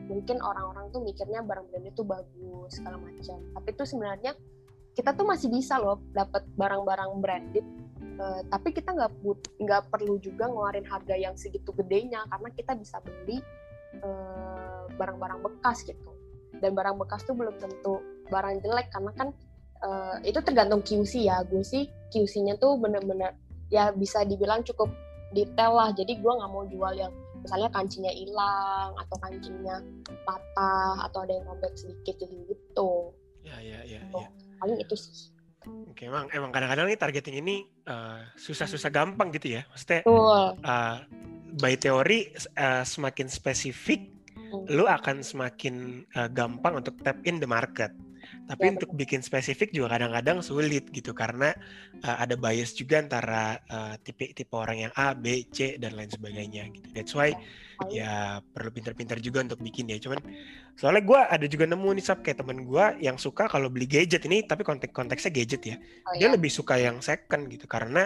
mungkin 0.08 0.40
orang-orang 0.40 0.90
tuh 0.96 1.04
mikirnya 1.04 1.44
barang 1.44 1.68
branded 1.68 1.92
itu 1.92 2.04
bagus 2.08 2.72
segala 2.72 2.96
macam. 3.04 3.44
Tapi 3.52 3.68
itu 3.76 3.84
sebenarnya 3.84 4.32
kita 4.96 5.12
tuh 5.12 5.28
masih 5.28 5.52
bisa 5.52 5.76
loh 5.76 6.00
dapat 6.16 6.48
barang-barang 6.56 7.12
branded. 7.20 7.68
Uh, 8.14 8.46
tapi 8.48 8.72
kita 8.72 8.96
nggak 8.96 9.12
nggak 9.60 9.84
perlu 9.90 10.22
juga 10.22 10.48
ngeluarin 10.48 10.88
harga 10.88 11.16
yang 11.20 11.36
segitu 11.36 11.76
gedenya. 11.76 12.24
Karena 12.32 12.50
kita 12.56 12.72
bisa 12.80 13.04
beli 13.04 13.44
barang-barang 14.98 15.40
uh, 15.42 15.44
bekas 15.50 15.86
gitu. 15.86 16.12
Dan 16.58 16.74
barang 16.78 16.96
bekas 17.02 17.26
tuh 17.26 17.36
belum 17.36 17.58
tentu 17.60 18.00
barang 18.32 18.64
jelek 18.64 18.88
karena 18.94 19.12
kan 19.18 19.28
uh, 19.84 20.18
itu 20.24 20.40
tergantung 20.42 20.82
QC 20.82 21.28
ya. 21.28 21.44
Gue 21.46 21.66
sih 21.66 21.90
QC-nya 22.14 22.58
tuh 22.58 22.80
bener-bener 22.80 23.36
ya 23.74 23.92
bisa 23.94 24.24
dibilang 24.24 24.64
cukup 24.64 24.90
detail 25.34 25.76
lah. 25.76 25.90
Jadi 25.92 26.22
gue 26.22 26.34
nggak 26.34 26.52
mau 26.52 26.64
jual 26.70 26.94
yang 26.96 27.12
misalnya 27.44 27.68
kancingnya 27.76 28.14
hilang 28.16 28.96
atau 28.96 29.16
kancingnya 29.20 29.84
patah 30.24 31.04
atau 31.12 31.28
ada 31.28 31.34
yang 31.36 31.46
robek 31.50 31.74
sedikit 31.76 32.16
jadi 32.22 32.38
gitu. 32.48 33.12
Ya 33.44 33.60
ya 33.60 33.84
ya, 33.84 34.00
gitu. 34.00 34.24
ya. 34.24 34.30
paling 34.64 34.80
itu 34.80 34.96
sih 34.96 35.33
Oke, 35.64 36.10
emang 36.10 36.28
emang 36.36 36.52
kadang-kadang 36.52 36.92
nih 36.92 37.00
targeting 37.00 37.36
ini 37.40 37.56
uh, 37.88 38.26
susah-susah 38.36 38.92
gampang 38.92 39.32
gitu 39.32 39.56
ya. 39.56 39.62
Maksudnya 39.72 40.02
uh, 40.04 40.98
by 41.62 41.74
teori 41.80 42.34
uh, 42.60 42.84
semakin 42.84 43.32
spesifik, 43.32 44.12
hmm. 44.36 44.68
lu 44.74 44.84
akan 44.90 45.24
semakin 45.24 46.04
uh, 46.18 46.28
gampang 46.28 46.84
untuk 46.84 47.00
tap 47.06 47.22
in 47.24 47.40
the 47.40 47.48
market. 47.48 47.96
Tapi 48.44 48.64
ya, 48.68 48.72
untuk 48.76 48.92
betul. 48.92 49.00
bikin 49.08 49.22
spesifik 49.24 49.72
juga 49.72 49.96
kadang-kadang 49.96 50.44
sulit 50.44 50.92
gitu 50.92 51.16
karena 51.16 51.56
uh, 52.04 52.18
ada 52.20 52.36
bias 52.36 52.76
juga 52.76 53.00
antara 53.00 53.56
uh, 53.72 53.96
tipe 54.04 54.36
tipe 54.36 54.52
orang 54.52 54.90
yang 54.90 54.94
A, 55.00 55.16
B, 55.16 55.48
C 55.48 55.80
dan 55.80 55.96
lain 55.96 56.12
sebagainya 56.12 56.68
gitu. 56.76 56.88
That's 56.92 57.16
why 57.16 57.32
ya 57.88 58.44
perlu 58.44 58.70
pintar-pintar 58.76 59.24
juga 59.24 59.48
untuk 59.48 59.64
bikin 59.64 59.88
ya. 59.96 59.98
Cuman 59.98 60.20
soalnya 60.76 61.04
gue 61.08 61.20
ada 61.24 61.46
juga 61.48 61.66
nemu 61.72 61.90
nih 61.96 62.04
sab 62.04 62.20
kayak 62.20 62.44
temen 62.44 62.68
gue 62.68 62.86
yang 63.00 63.16
suka 63.16 63.48
kalau 63.48 63.72
beli 63.72 63.88
gadget 63.88 64.28
ini 64.28 64.44
tapi 64.44 64.68
konteks 64.68 64.92
konteksnya 64.92 65.32
gadget 65.32 65.64
ya. 65.64 65.76
Oh, 66.04 66.14
dia 66.20 66.28
ya? 66.28 66.34
lebih 66.36 66.52
suka 66.52 66.76
yang 66.76 67.00
second 67.00 67.48
gitu 67.48 67.64
karena 67.64 68.04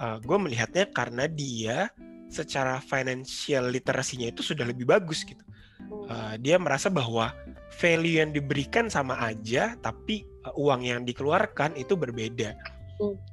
uh, 0.00 0.16
gue 0.16 0.36
melihatnya 0.40 0.88
karena 0.88 1.28
dia 1.28 1.92
secara 2.28 2.80
financial 2.84 3.72
literasinya 3.72 4.28
itu 4.28 4.40
sudah 4.40 4.64
lebih 4.64 4.88
bagus 4.88 5.24
gitu. 5.24 5.44
Uh, 5.88 6.34
dia 6.42 6.58
merasa 6.58 6.90
bahwa 6.90 7.32
value 7.78 8.18
yang 8.18 8.34
diberikan 8.34 8.90
sama 8.90 9.14
aja, 9.22 9.78
tapi 9.78 10.26
uh, 10.44 10.52
uang 10.58 10.84
yang 10.84 11.00
dikeluarkan 11.06 11.78
itu 11.78 11.94
berbeda, 11.94 12.58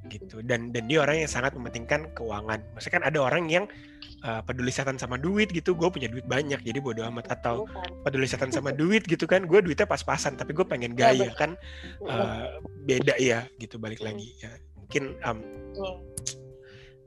gitu. 0.06 0.40
Dan 0.46 0.70
dan 0.70 0.86
dia 0.86 1.02
orang 1.02 1.26
yang 1.26 1.28
sangat 1.28 1.58
mementingkan 1.58 2.08
keuangan. 2.14 2.62
Maksudnya 2.72 2.94
kan 3.02 3.04
ada 3.04 3.18
orang 3.18 3.50
yang 3.50 3.64
uh, 4.22 4.40
peduli 4.46 4.70
setan 4.70 4.96
sama 4.96 5.18
duit 5.18 5.50
gitu, 5.50 5.74
gue 5.74 5.88
punya 5.90 6.06
duit 6.06 6.24
banyak, 6.24 6.62
jadi 6.62 6.78
bodo 6.80 7.02
amat. 7.10 7.28
Atau 7.34 7.66
peduli 8.06 8.30
setan 8.30 8.54
sama 8.54 8.70
duit 8.72 9.04
gitu 9.04 9.26
kan, 9.26 9.44
gue 9.44 9.60
duitnya 9.60 9.84
pas-pasan, 9.84 10.38
tapi 10.38 10.54
gue 10.54 10.64
pengen 10.64 10.94
iya, 10.94 11.12
gaya 11.12 11.28
kan, 11.34 11.58
uh, 12.06 12.62
beda 12.86 13.18
ya, 13.18 13.44
gitu 13.58 13.76
balik 13.76 14.00
lagi. 14.00 14.32
Ya, 14.38 14.54
mungkin 14.78 15.18
um, 15.26 15.38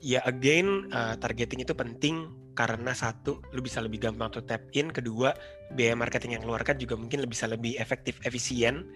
ya 0.03 0.19
again 0.27 0.91
uh, 0.91 1.15
targeting 1.15 1.63
itu 1.63 1.71
penting 1.71 2.31
karena 2.57 2.91
satu 2.91 3.39
lu 3.55 3.63
bisa 3.63 3.79
lebih 3.79 4.09
gampang 4.09 4.29
tuh 4.33 4.43
tap 4.43 4.67
in. 4.75 4.91
Kedua 4.91 5.31
biaya 5.71 5.93
marketing 5.95 6.37
yang 6.39 6.43
keluarkan 6.43 6.75
juga 6.75 6.97
mungkin 6.97 7.23
bisa 7.29 7.45
lebih 7.47 7.77
efektif 7.79 8.19
efisien. 8.25 8.89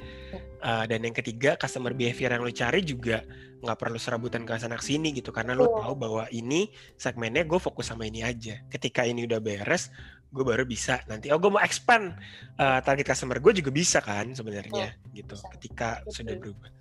Uh, 0.64 0.88
dan 0.88 1.04
yang 1.04 1.16
ketiga 1.16 1.60
customer 1.60 1.92
behavior 1.92 2.32
yang 2.32 2.44
lu 2.44 2.52
cari 2.52 2.82
juga 2.84 3.20
nggak 3.64 3.78
perlu 3.80 4.00
serabutan 4.00 4.44
ke 4.44 4.56
sana 4.60 4.80
sini 4.80 5.16
gitu. 5.16 5.32
Karena 5.32 5.56
lu 5.56 5.68
tahu 5.70 5.94
bahwa 5.96 6.24
ini 6.32 6.72
segmennya 7.00 7.48
gue 7.48 7.60
fokus 7.60 7.92
sama 7.92 8.08
ini 8.08 8.24
aja. 8.24 8.60
Ketika 8.68 9.08
ini 9.08 9.28
udah 9.28 9.40
beres 9.40 9.94
gue 10.34 10.44
baru 10.44 10.66
bisa 10.66 11.00
nanti. 11.06 11.30
Oh 11.30 11.38
gue 11.38 11.52
mau 11.54 11.62
expand 11.62 12.18
uh, 12.58 12.80
target 12.82 13.16
customer 13.16 13.38
gue 13.38 13.54
juga 13.64 13.70
bisa 13.70 14.02
kan 14.02 14.34
sebenarnya 14.34 14.98
gitu. 15.14 15.38
ketika 15.58 16.02
sudah 16.10 16.36
berubah. 16.36 16.72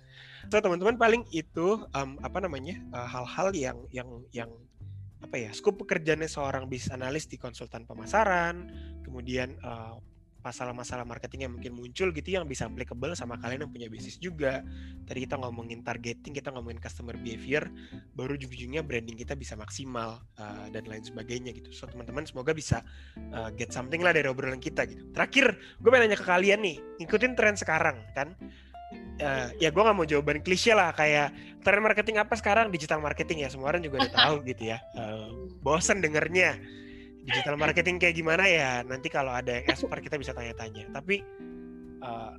So 0.51 0.59
teman-teman 0.59 0.99
paling 0.99 1.23
itu 1.31 1.87
um, 1.95 2.19
apa 2.19 2.43
namanya 2.43 2.75
hal-hal 2.91 3.47
uh, 3.49 3.55
yang 3.55 3.77
yang 3.95 4.09
yang 4.35 4.51
apa 5.23 5.35
ya 5.39 5.49
skop 5.55 5.79
pekerjaannya 5.81 6.27
seorang 6.27 6.67
bisnis 6.67 6.91
analis 6.91 7.25
di 7.31 7.39
konsultan 7.39 7.87
pemasaran 7.87 8.67
kemudian 9.07 9.55
uh, 9.63 9.95
masalah-masalah 10.43 11.07
marketing 11.07 11.47
yang 11.47 11.53
mungkin 11.55 11.71
muncul 11.71 12.11
gitu 12.11 12.35
yang 12.35 12.43
bisa 12.43 12.67
applicable 12.67 13.15
sama 13.15 13.39
kalian 13.39 13.65
yang 13.65 13.71
punya 13.71 13.87
bisnis 13.87 14.19
juga. 14.19 14.59
Tadi 15.07 15.23
kita 15.23 15.39
ngomongin 15.39 15.87
targeting, 15.87 16.35
kita 16.35 16.51
ngomongin 16.51 16.83
customer 16.83 17.15
behavior, 17.15 17.63
baru 18.11 18.35
ujung-ujungnya 18.35 18.83
branding 18.83 19.15
kita 19.15 19.39
bisa 19.39 19.55
maksimal 19.55 20.19
uh, 20.35 20.67
dan 20.69 20.83
lain 20.83 20.99
sebagainya 20.99 21.55
gitu. 21.55 21.71
So 21.71 21.87
teman-teman 21.87 22.27
semoga 22.27 22.51
bisa 22.51 22.83
uh, 23.31 23.49
get 23.55 23.71
something 23.71 24.03
lah 24.03 24.11
dari 24.11 24.27
obrolan 24.27 24.59
kita 24.59 24.83
gitu. 24.83 25.07
Terakhir, 25.15 25.55
gue 25.79 25.89
pengen 25.89 26.11
nanya 26.11 26.19
ke 26.19 26.27
kalian 26.27 26.59
nih, 26.59 26.77
ikutin 26.99 27.39
tren 27.39 27.55
sekarang 27.55 28.03
kan 28.11 28.35
uh, 29.21 29.47
ya 29.61 29.69
gue 29.69 29.81
nggak 29.83 29.97
mau 29.97 30.07
jawaban 30.07 30.39
klise 30.41 30.73
lah 30.73 30.95
kayak 30.95 31.33
tren 31.61 31.83
marketing 31.83 32.17
apa 32.17 32.33
sekarang? 32.37 32.73
Digital 32.73 33.03
marketing 33.03 33.45
ya 33.45 33.49
semua 33.51 33.69
orang 33.69 33.83
juga 33.85 34.05
udah 34.05 34.13
tahu 34.13 34.35
gitu 34.49 34.73
ya. 34.73 34.77
Uh, 34.97 35.49
bosen 35.61 36.01
dengernya. 36.01 36.57
Digital 37.23 37.55
marketing 37.55 38.01
kayak 38.01 38.15
gimana 38.19 38.43
ya? 38.49 38.71
Nanti 38.83 39.07
kalau 39.07 39.31
ada 39.31 39.61
yang 39.61 39.65
expert 39.69 40.03
kita 40.03 40.19
bisa 40.19 40.35
tanya-tanya. 40.35 40.91
Tapi 40.91 41.23
uh, 42.03 42.35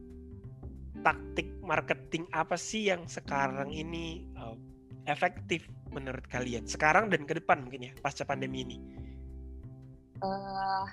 taktik 1.01 1.49
marketing 1.65 2.29
apa 2.33 2.57
sih 2.57 2.93
yang 2.93 3.09
sekarang 3.09 3.73
ini 3.73 4.29
uh, 4.37 4.57
efektif 5.09 5.65
menurut 5.89 6.25
kalian? 6.29 6.69
Sekarang 6.69 7.09
dan 7.09 7.25
ke 7.25 7.37
depan 7.39 7.65
mungkin 7.65 7.89
ya 7.89 7.93
pasca 8.05 8.29
pandemi 8.29 8.65
ini. 8.65 8.77
Uh, 10.21 10.85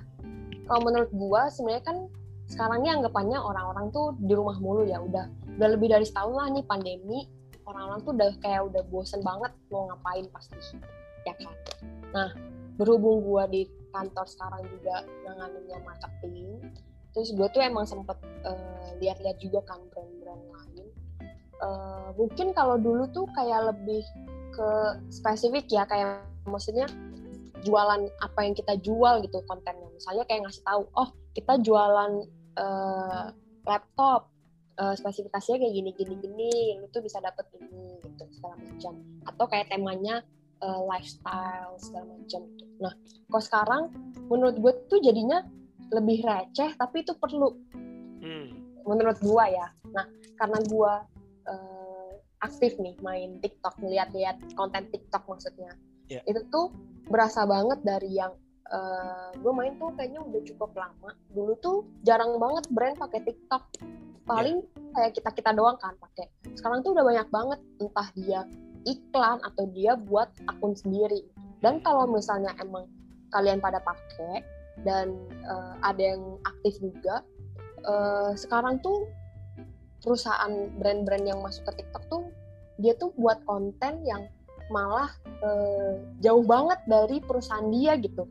kalau 0.72 0.82
menurut 0.88 1.12
gua 1.12 1.52
sebenarnya 1.52 1.84
kan 1.84 1.98
sekarang 2.52 2.84
ini 2.84 3.00
anggapannya 3.00 3.40
orang-orang 3.40 3.88
tuh 3.96 4.12
di 4.20 4.36
rumah 4.36 4.60
mulu 4.60 4.84
ya 4.84 5.00
udah 5.00 5.32
udah 5.56 5.68
lebih 5.72 5.88
dari 5.88 6.04
setahun 6.04 6.36
lah 6.36 6.52
nih 6.52 6.66
pandemi. 6.68 7.24
Orang-orang 7.64 8.00
tuh 8.04 8.12
udah 8.12 8.32
kayak 8.44 8.62
udah 8.68 8.84
bosen 8.92 9.24
banget 9.24 9.56
mau 9.72 9.88
ngapain 9.88 10.28
pasti 10.36 10.76
ya 11.24 11.34
kan? 11.40 11.56
Nah 12.12 12.30
berhubung 12.76 13.24
gue 13.24 13.44
di 13.48 13.62
kantor 13.96 14.28
sekarang 14.28 14.68
juga 14.68 15.08
nanganinnya 15.24 15.80
marketing 15.84 16.60
terus 17.12 17.32
gue 17.36 17.48
tuh 17.52 17.60
emang 17.60 17.84
sempet 17.84 18.16
uh, 18.48 18.96
lihat-lihat 19.04 19.38
juga 19.40 19.60
kan 19.68 19.80
brand-brand 19.92 20.44
lain. 20.52 20.88
Uh, 21.62 22.10
mungkin 22.16 22.52
kalau 22.52 22.76
dulu 22.80 23.08
tuh 23.12 23.28
kayak 23.36 23.76
lebih 23.76 24.04
ke 24.52 24.70
spesifik 25.12 25.68
ya 25.72 25.84
kayak 25.88 26.24
maksudnya 26.48 26.88
jualan 27.62 28.10
apa 28.20 28.40
yang 28.42 28.56
kita 28.58 28.74
jual 28.82 29.22
gitu 29.24 29.40
kontennya. 29.46 29.88
Misalnya 29.94 30.24
kayak 30.26 30.50
ngasih 30.50 30.64
tahu 30.66 30.84
oh 30.98 31.10
kita 31.36 31.60
jualan 31.62 32.41
uh, 32.58 33.32
laptop 33.68 34.32
uh, 34.82 34.96
spesifikasinya 34.98 35.62
kayak 35.62 35.74
gini 35.74 35.92
gini 35.94 36.16
gini 36.20 36.52
lu 36.82 36.88
tuh 36.90 37.04
bisa 37.04 37.22
dapet 37.22 37.46
ini 37.60 38.00
gitu 38.02 38.24
segala 38.34 38.56
macam 38.60 38.94
atau 39.28 39.46
kayak 39.48 39.68
temanya 39.70 40.26
uh, 40.64 40.82
lifestyle 40.88 41.76
segala 41.78 42.10
macam 42.16 42.42
gitu. 42.58 42.66
nah 42.82 42.94
kok 43.30 43.44
sekarang 43.44 43.84
menurut 44.32 44.56
gue 44.58 44.74
tuh 44.88 45.00
jadinya 45.04 45.46
lebih 45.92 46.24
receh 46.24 46.72
tapi 46.80 47.04
itu 47.04 47.14
perlu 47.20 47.52
hmm. 48.24 48.48
menurut 48.88 49.18
gue 49.20 49.46
ya 49.52 49.68
nah 49.92 50.06
karena 50.40 50.60
gue 50.66 50.94
uh, 51.52 52.12
aktif 52.42 52.80
nih 52.82 52.98
main 53.06 53.38
TikTok 53.44 53.78
ngeliat-liat 53.78 54.56
konten 54.58 54.90
TikTok 54.90 55.28
maksudnya 55.30 55.76
yeah. 56.10 56.24
itu 56.26 56.42
tuh 56.50 56.74
berasa 57.12 57.44
banget 57.46 57.84
dari 57.84 58.18
yang 58.18 58.34
uh, 58.72 59.30
eh, 59.30 59.30
gue 59.38 59.54
main 59.54 59.76
tuh 59.78 59.92
kayaknya 59.94 60.22
udah 60.24 60.42
cukup 60.48 60.72
lama. 60.74 61.12
Dulu 61.36 61.54
tuh 61.60 61.78
jarang 62.08 62.40
banget 62.40 62.66
brand 62.72 62.96
pakai 62.98 63.20
TikTok. 63.28 63.64
Paling 64.26 64.64
yeah. 64.64 64.92
kayak 64.96 65.12
kita 65.20 65.30
kita 65.36 65.52
doang 65.52 65.78
kan 65.78 65.94
pakai. 66.00 66.32
Sekarang 66.56 66.82
tuh 66.82 66.96
udah 66.96 67.06
banyak 67.06 67.28
banget 67.30 67.60
entah 67.84 68.10
dia 68.16 68.42
iklan 68.88 69.38
atau 69.46 69.64
dia 69.70 69.94
buat 70.00 70.32
akun 70.50 70.74
sendiri. 70.74 71.22
Dan 71.62 71.84
kalau 71.86 72.10
misalnya 72.10 72.56
emang 72.58 72.90
kalian 73.30 73.62
pada 73.62 73.78
pakai 73.84 74.42
dan 74.82 75.14
uh, 75.46 75.78
ada 75.86 76.16
yang 76.16 76.42
aktif 76.48 76.80
juga 76.82 77.22
uh, 77.86 78.34
sekarang 78.34 78.82
tuh 78.82 79.08
perusahaan 80.02 80.52
brand-brand 80.82 81.26
yang 81.28 81.40
masuk 81.46 81.70
ke 81.70 81.84
TikTok 81.84 82.04
tuh 82.10 82.24
dia 82.82 82.98
tuh 82.98 83.14
buat 83.14 83.46
konten 83.46 84.02
yang 84.02 84.26
malah 84.74 85.12
uh, 85.44 86.00
jauh 86.24 86.42
banget 86.42 86.80
dari 86.90 87.22
perusahaan 87.22 87.68
dia 87.70 87.94
gitu 88.00 88.26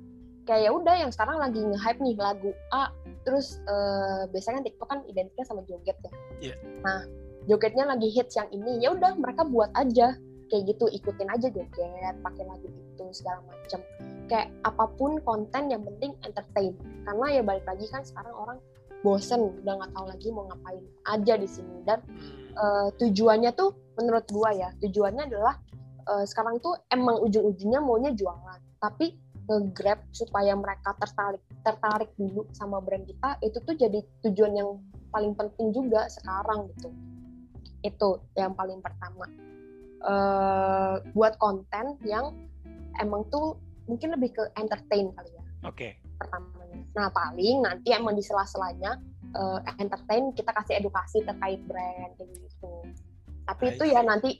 kayak 0.50 0.66
ya 0.66 0.70
udah 0.74 0.94
yang 0.98 1.14
sekarang 1.14 1.38
lagi 1.38 1.62
nge-hype 1.62 2.02
nih 2.02 2.18
lagu 2.18 2.50
A 2.74 2.90
terus 3.22 3.62
uh, 3.70 4.26
biasanya 4.34 4.58
kan 4.58 4.64
TikTok 4.66 4.88
kan 4.90 5.00
identiknya 5.06 5.46
sama 5.46 5.62
joget 5.62 5.94
ya. 6.02 6.10
Yeah. 6.42 6.56
nah 6.82 7.06
jogetnya 7.46 7.86
lagi 7.86 8.10
hits 8.10 8.34
yang 8.34 8.50
ini 8.50 8.82
ya 8.82 8.90
udah 8.98 9.14
mereka 9.14 9.46
buat 9.46 9.70
aja. 9.78 10.18
Kayak 10.50 10.74
gitu 10.74 10.90
ikutin 10.90 11.30
aja 11.30 11.46
joget 11.46 12.14
pakai 12.26 12.42
lagu 12.42 12.66
itu 12.66 13.04
segala 13.14 13.38
macam. 13.46 13.78
Kayak 14.26 14.50
apa 14.66 14.84
pun 14.98 15.22
konten 15.22 15.70
yang 15.70 15.86
penting 15.86 16.18
entertain. 16.26 16.74
Karena 17.06 17.26
ya 17.30 17.42
balik 17.46 17.62
lagi 17.70 17.86
kan 17.86 18.02
sekarang 18.02 18.34
orang 18.34 18.58
bosen 19.06 19.54
udah 19.62 19.78
nggak 19.78 19.92
tahu 19.94 20.06
lagi 20.10 20.28
mau 20.34 20.50
ngapain 20.50 20.82
aja 21.06 21.38
di 21.38 21.46
sini. 21.46 21.86
Dan 21.86 22.02
uh, 22.58 22.90
tujuannya 22.98 23.54
tuh 23.54 23.70
menurut 23.94 24.26
gua 24.34 24.50
ya 24.50 24.74
tujuannya 24.82 25.30
adalah 25.30 25.54
uh, 26.10 26.26
sekarang 26.26 26.58
tuh 26.58 26.74
emang 26.90 27.22
ujung-ujungnya 27.22 27.78
maunya 27.78 28.10
jualan. 28.10 28.58
Tapi 28.82 29.29
nge-grab 29.50 29.98
supaya 30.14 30.54
mereka 30.54 30.94
tertarik 30.94 31.42
tertarik 31.66 32.10
dulu 32.14 32.46
sama 32.54 32.78
brand 32.78 33.02
kita 33.02 33.34
itu 33.42 33.58
tuh 33.58 33.74
jadi 33.74 33.98
tujuan 34.22 34.54
yang 34.54 34.78
paling 35.10 35.34
penting 35.34 35.74
juga 35.74 36.06
sekarang 36.06 36.70
gitu 36.78 36.94
itu 37.82 38.10
yang 38.38 38.54
paling 38.54 38.78
pertama 38.78 39.26
uh, 40.04 41.02
buat 41.12 41.34
konten 41.42 41.98
yang 42.06 42.36
emang 43.00 43.26
tuh 43.32 43.56
mungkin 43.88 44.14
lebih 44.14 44.36
ke 44.36 44.44
entertain 44.54 45.10
kali 45.10 45.30
ya. 45.34 45.42
Oke. 45.66 45.74
Okay. 45.74 45.92
Pertamanya. 46.20 46.78
Nah 46.94 47.08
paling 47.10 47.56
nanti 47.64 47.88
emang 47.90 48.14
di 48.14 48.22
sela-selanya 48.22 49.00
uh, 49.34 49.58
entertain 49.80 50.30
kita 50.36 50.54
kasih 50.54 50.78
edukasi 50.78 51.24
terkait 51.24 51.60
brand 51.66 52.12
kayak 52.14 52.30
gitu. 52.30 52.74
Tapi 53.48 53.64
itu 53.74 53.84
ya 53.90 54.00
nanti 54.04 54.38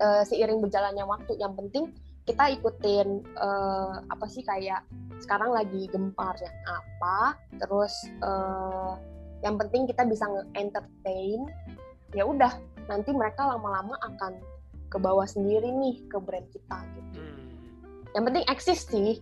uh, 0.00 0.22
seiring 0.24 0.64
berjalannya 0.64 1.04
waktu. 1.04 1.36
Yang 1.36 1.52
penting 1.60 1.84
kita 2.26 2.50
ikutin 2.58 3.22
uh, 3.38 4.02
apa 4.10 4.26
sih 4.26 4.42
kayak 4.42 4.82
sekarang 5.22 5.54
lagi 5.54 5.86
gemparnya 5.88 6.50
apa, 6.66 7.38
terus 7.56 7.94
uh, 8.20 8.98
yang 9.46 9.54
penting 9.56 9.86
kita 9.86 10.02
bisa 10.04 10.26
nge-entertain. 10.26 11.46
Ya 12.14 12.26
udah, 12.26 12.58
nanti 12.90 13.14
mereka 13.14 13.46
lama-lama 13.46 13.94
akan 14.02 14.42
ke 14.90 14.98
bawah 14.98 15.26
sendiri 15.26 15.70
nih 15.70 16.02
ke 16.10 16.18
brand 16.18 16.46
kita 16.50 16.78
gitu. 16.98 17.20
Hmm. 17.22 17.46
Yang 18.14 18.24
penting 18.30 18.44
eksis 18.50 18.80
sih. 18.86 19.12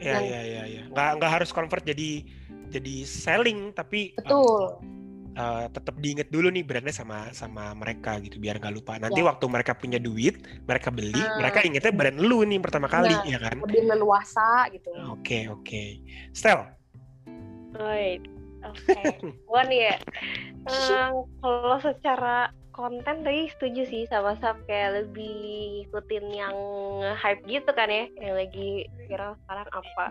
Iya 0.00 0.18
iya 0.22 0.40
iya 0.46 0.62
ya. 0.64 0.82
Nggak 0.88 1.10
nggak 1.20 1.32
harus 1.40 1.50
convert 1.52 1.84
jadi 1.84 2.24
jadi 2.70 2.94
selling 3.04 3.74
tapi 3.74 4.14
betul. 4.14 4.78
Uh, 4.78 4.99
uh, 5.36 5.66
tetap 5.70 5.94
diinget 6.00 6.28
dulu 6.32 6.48
nih 6.50 6.64
brandnya 6.64 6.94
sama 6.94 7.30
sama 7.30 7.74
mereka 7.76 8.18
gitu 8.22 8.40
biar 8.40 8.58
nggak 8.58 8.74
lupa 8.74 8.98
nanti 8.98 9.20
ya. 9.22 9.26
waktu 9.28 9.44
mereka 9.46 9.72
punya 9.76 9.98
duit 10.00 10.42
mereka 10.66 10.88
beli 10.90 11.18
uh, 11.20 11.38
mereka 11.38 11.62
ingetnya 11.62 11.92
brand 11.94 12.18
lu 12.18 12.42
nih 12.42 12.58
pertama 12.58 12.86
kali 12.90 13.14
ya, 13.26 13.38
ya 13.38 13.50
kan 13.50 13.56
lebih 13.62 13.84
leluasa 13.86 14.70
gitu 14.74 14.90
oke 15.10 15.20
okay, 15.22 15.42
oke 15.46 15.62
okay. 15.62 15.88
Stel 16.34 16.66
Wait, 17.78 18.26
oke 18.66 18.98
okay. 19.46 19.64
nih 19.70 19.80
ya 19.92 19.96
um, 20.66 21.26
kalau 21.38 21.78
secara 21.78 22.50
konten 22.70 23.26
tadi 23.26 23.50
setuju 23.52 23.82
sih 23.86 24.02
sama 24.08 24.38
Sap 24.40 24.62
kayak 24.64 25.04
lebih 25.04 25.84
ikutin 25.84 26.32
yang 26.32 26.56
hype 27.18 27.42
gitu 27.44 27.70
kan 27.76 27.90
ya 27.90 28.08
yang 28.18 28.34
lagi 28.38 28.88
viral 29.04 29.36
sekarang 29.44 29.68
apa 29.68 30.06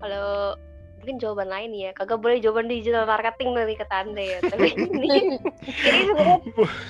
kalau 0.00 0.56
mungkin 1.00 1.16
jawaban 1.16 1.48
lain 1.48 1.72
ya. 1.72 1.90
Kagak 1.96 2.20
boleh 2.20 2.38
jawaban 2.44 2.68
digital 2.68 3.08
marketing 3.08 3.56
dari 3.56 3.74
kata 3.74 3.94
anda 4.04 4.22
ya. 4.22 4.38
Tapi 4.44 4.68
ini 5.00 5.08
ini 5.08 6.02
sebenarnya 6.04 6.38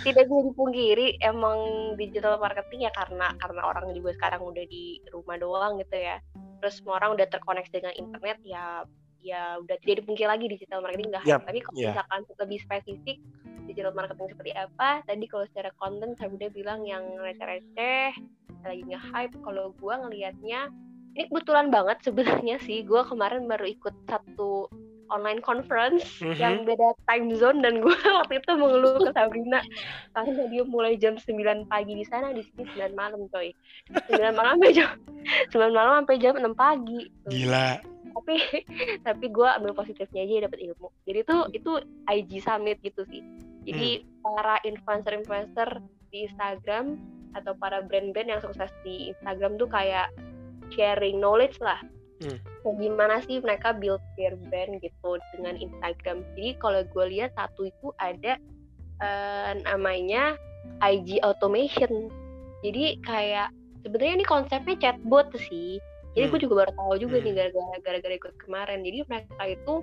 tidak 0.02 0.24
bisa 0.26 0.42
dipungkiri 0.50 1.06
emang 1.22 1.58
digital 1.94 2.36
marketing 2.42 2.90
ya 2.90 2.92
karena 2.92 3.30
karena 3.38 3.62
orang 3.62 3.94
juga 3.94 4.10
sekarang 4.18 4.42
udah 4.42 4.64
di 4.66 4.98
rumah 5.14 5.38
doang 5.38 5.78
gitu 5.78 5.94
ya. 5.94 6.18
Terus 6.60 6.82
semua 6.82 6.98
orang 6.98 7.16
udah 7.16 7.26
terkoneksi 7.30 7.70
dengan 7.70 7.94
internet 7.94 8.38
ya 8.42 8.84
ya 9.20 9.60
udah 9.60 9.76
tidak 9.84 10.00
dipungkiri 10.04 10.28
lagi 10.28 10.48
digital 10.48 10.80
marketing 10.80 11.12
nggak 11.12 11.28
yep, 11.28 11.44
tapi 11.44 11.60
kalau 11.60 11.76
yeah. 11.76 11.92
misalkan 11.92 12.20
lebih 12.40 12.58
spesifik 12.64 13.16
digital 13.68 13.92
marketing 13.92 14.32
seperti 14.32 14.52
apa 14.56 15.04
tadi 15.04 15.24
kalau 15.28 15.44
secara 15.52 15.70
konten 15.76 16.16
saya 16.16 16.32
udah 16.32 16.48
bilang 16.56 16.80
yang 16.88 17.04
receh-receh 17.20 18.16
lagi 18.64 18.82
nge-hype 18.88 19.36
kalau 19.44 19.76
gua 19.76 20.00
ngelihatnya 20.04 20.72
ini 21.14 21.26
kebetulan 21.26 21.68
banget 21.74 21.98
sebenarnya 22.06 22.56
sih. 22.62 22.86
Gue 22.86 23.02
kemarin 23.02 23.50
baru 23.50 23.66
ikut 23.66 23.94
satu 24.06 24.70
online 25.10 25.42
conference 25.42 26.22
mm 26.22 26.32
-hmm. 26.32 26.38
yang 26.38 26.54
beda 26.62 26.94
time 27.10 27.34
zone 27.34 27.58
dan 27.60 27.82
gue 27.82 27.92
waktu 28.22 28.38
itu 28.38 28.50
mengeluh 28.54 29.02
ke 29.02 29.10
Sabrina. 29.12 29.60
Karena 30.14 30.42
dia 30.46 30.62
mulai 30.64 30.94
jam 30.96 31.18
9 31.18 31.66
pagi 31.66 31.92
di 31.98 32.06
sana 32.06 32.30
di 32.30 32.46
sini 32.46 32.64
9 32.78 32.94
malam 32.94 33.26
coy. 33.28 33.50
9 33.90 34.38
malam 34.38 34.56
sampai 34.56 34.72
jam 34.72 34.90
9 35.52 35.76
malam 35.76 35.92
sampai 36.02 36.16
jam 36.22 36.34
6 36.38 36.54
pagi. 36.54 37.00
Gila. 37.26 37.68
Tapi 38.10 38.34
tapi 39.06 39.26
gue 39.28 39.48
ambil 39.60 39.72
positifnya 39.74 40.22
aja 40.24 40.46
dapat 40.46 40.58
ilmu. 40.62 40.88
Jadi 41.04 41.18
itu 41.26 41.36
itu 41.58 41.72
IG 42.06 42.30
summit 42.46 42.78
gitu 42.80 43.02
sih. 43.10 43.22
Jadi 43.66 44.00
hmm. 44.00 44.24
para 44.24 44.56
influencer-influencer 44.64 45.68
di 46.10 46.26
Instagram 46.26 46.96
atau 47.38 47.54
para 47.54 47.84
brand-brand 47.86 48.26
yang 48.26 48.42
sukses 48.42 48.72
di 48.82 49.14
Instagram 49.14 49.54
tuh 49.54 49.70
kayak 49.70 50.10
sharing 50.74 51.18
knowledge 51.18 51.56
lah 51.60 51.80
hmm. 52.22 52.38
gimana 52.78 53.24
sih 53.24 53.40
mereka 53.40 53.72
build 53.72 54.02
their 54.14 54.36
brand 54.48 54.78
gitu 54.80 55.18
dengan 55.36 55.56
Instagram 55.58 56.22
jadi 56.36 56.50
kalau 56.60 56.80
gue 56.84 57.04
lihat 57.10 57.32
satu 57.34 57.68
itu 57.68 57.88
ada 57.98 58.36
uh, 59.00 59.52
namanya 59.64 60.36
IG 60.84 61.20
automation 61.24 62.12
jadi 62.60 63.00
kayak 63.02 63.48
sebenarnya 63.82 64.14
ini 64.20 64.26
konsepnya 64.28 64.76
chatbot 64.78 65.32
sih 65.48 65.80
jadi 66.14 66.28
hmm. 66.28 66.32
gue 66.36 66.40
juga 66.44 66.54
baru 66.66 66.72
tahu 66.76 66.94
juga 67.00 67.16
hmm. 67.18 67.24
nih 67.26 67.32
gara-gara 67.34 67.76
gara-gara 67.82 68.14
ikut 68.16 68.34
kemarin 68.44 68.78
jadi 68.84 68.98
mereka 69.08 69.42
itu 69.48 69.74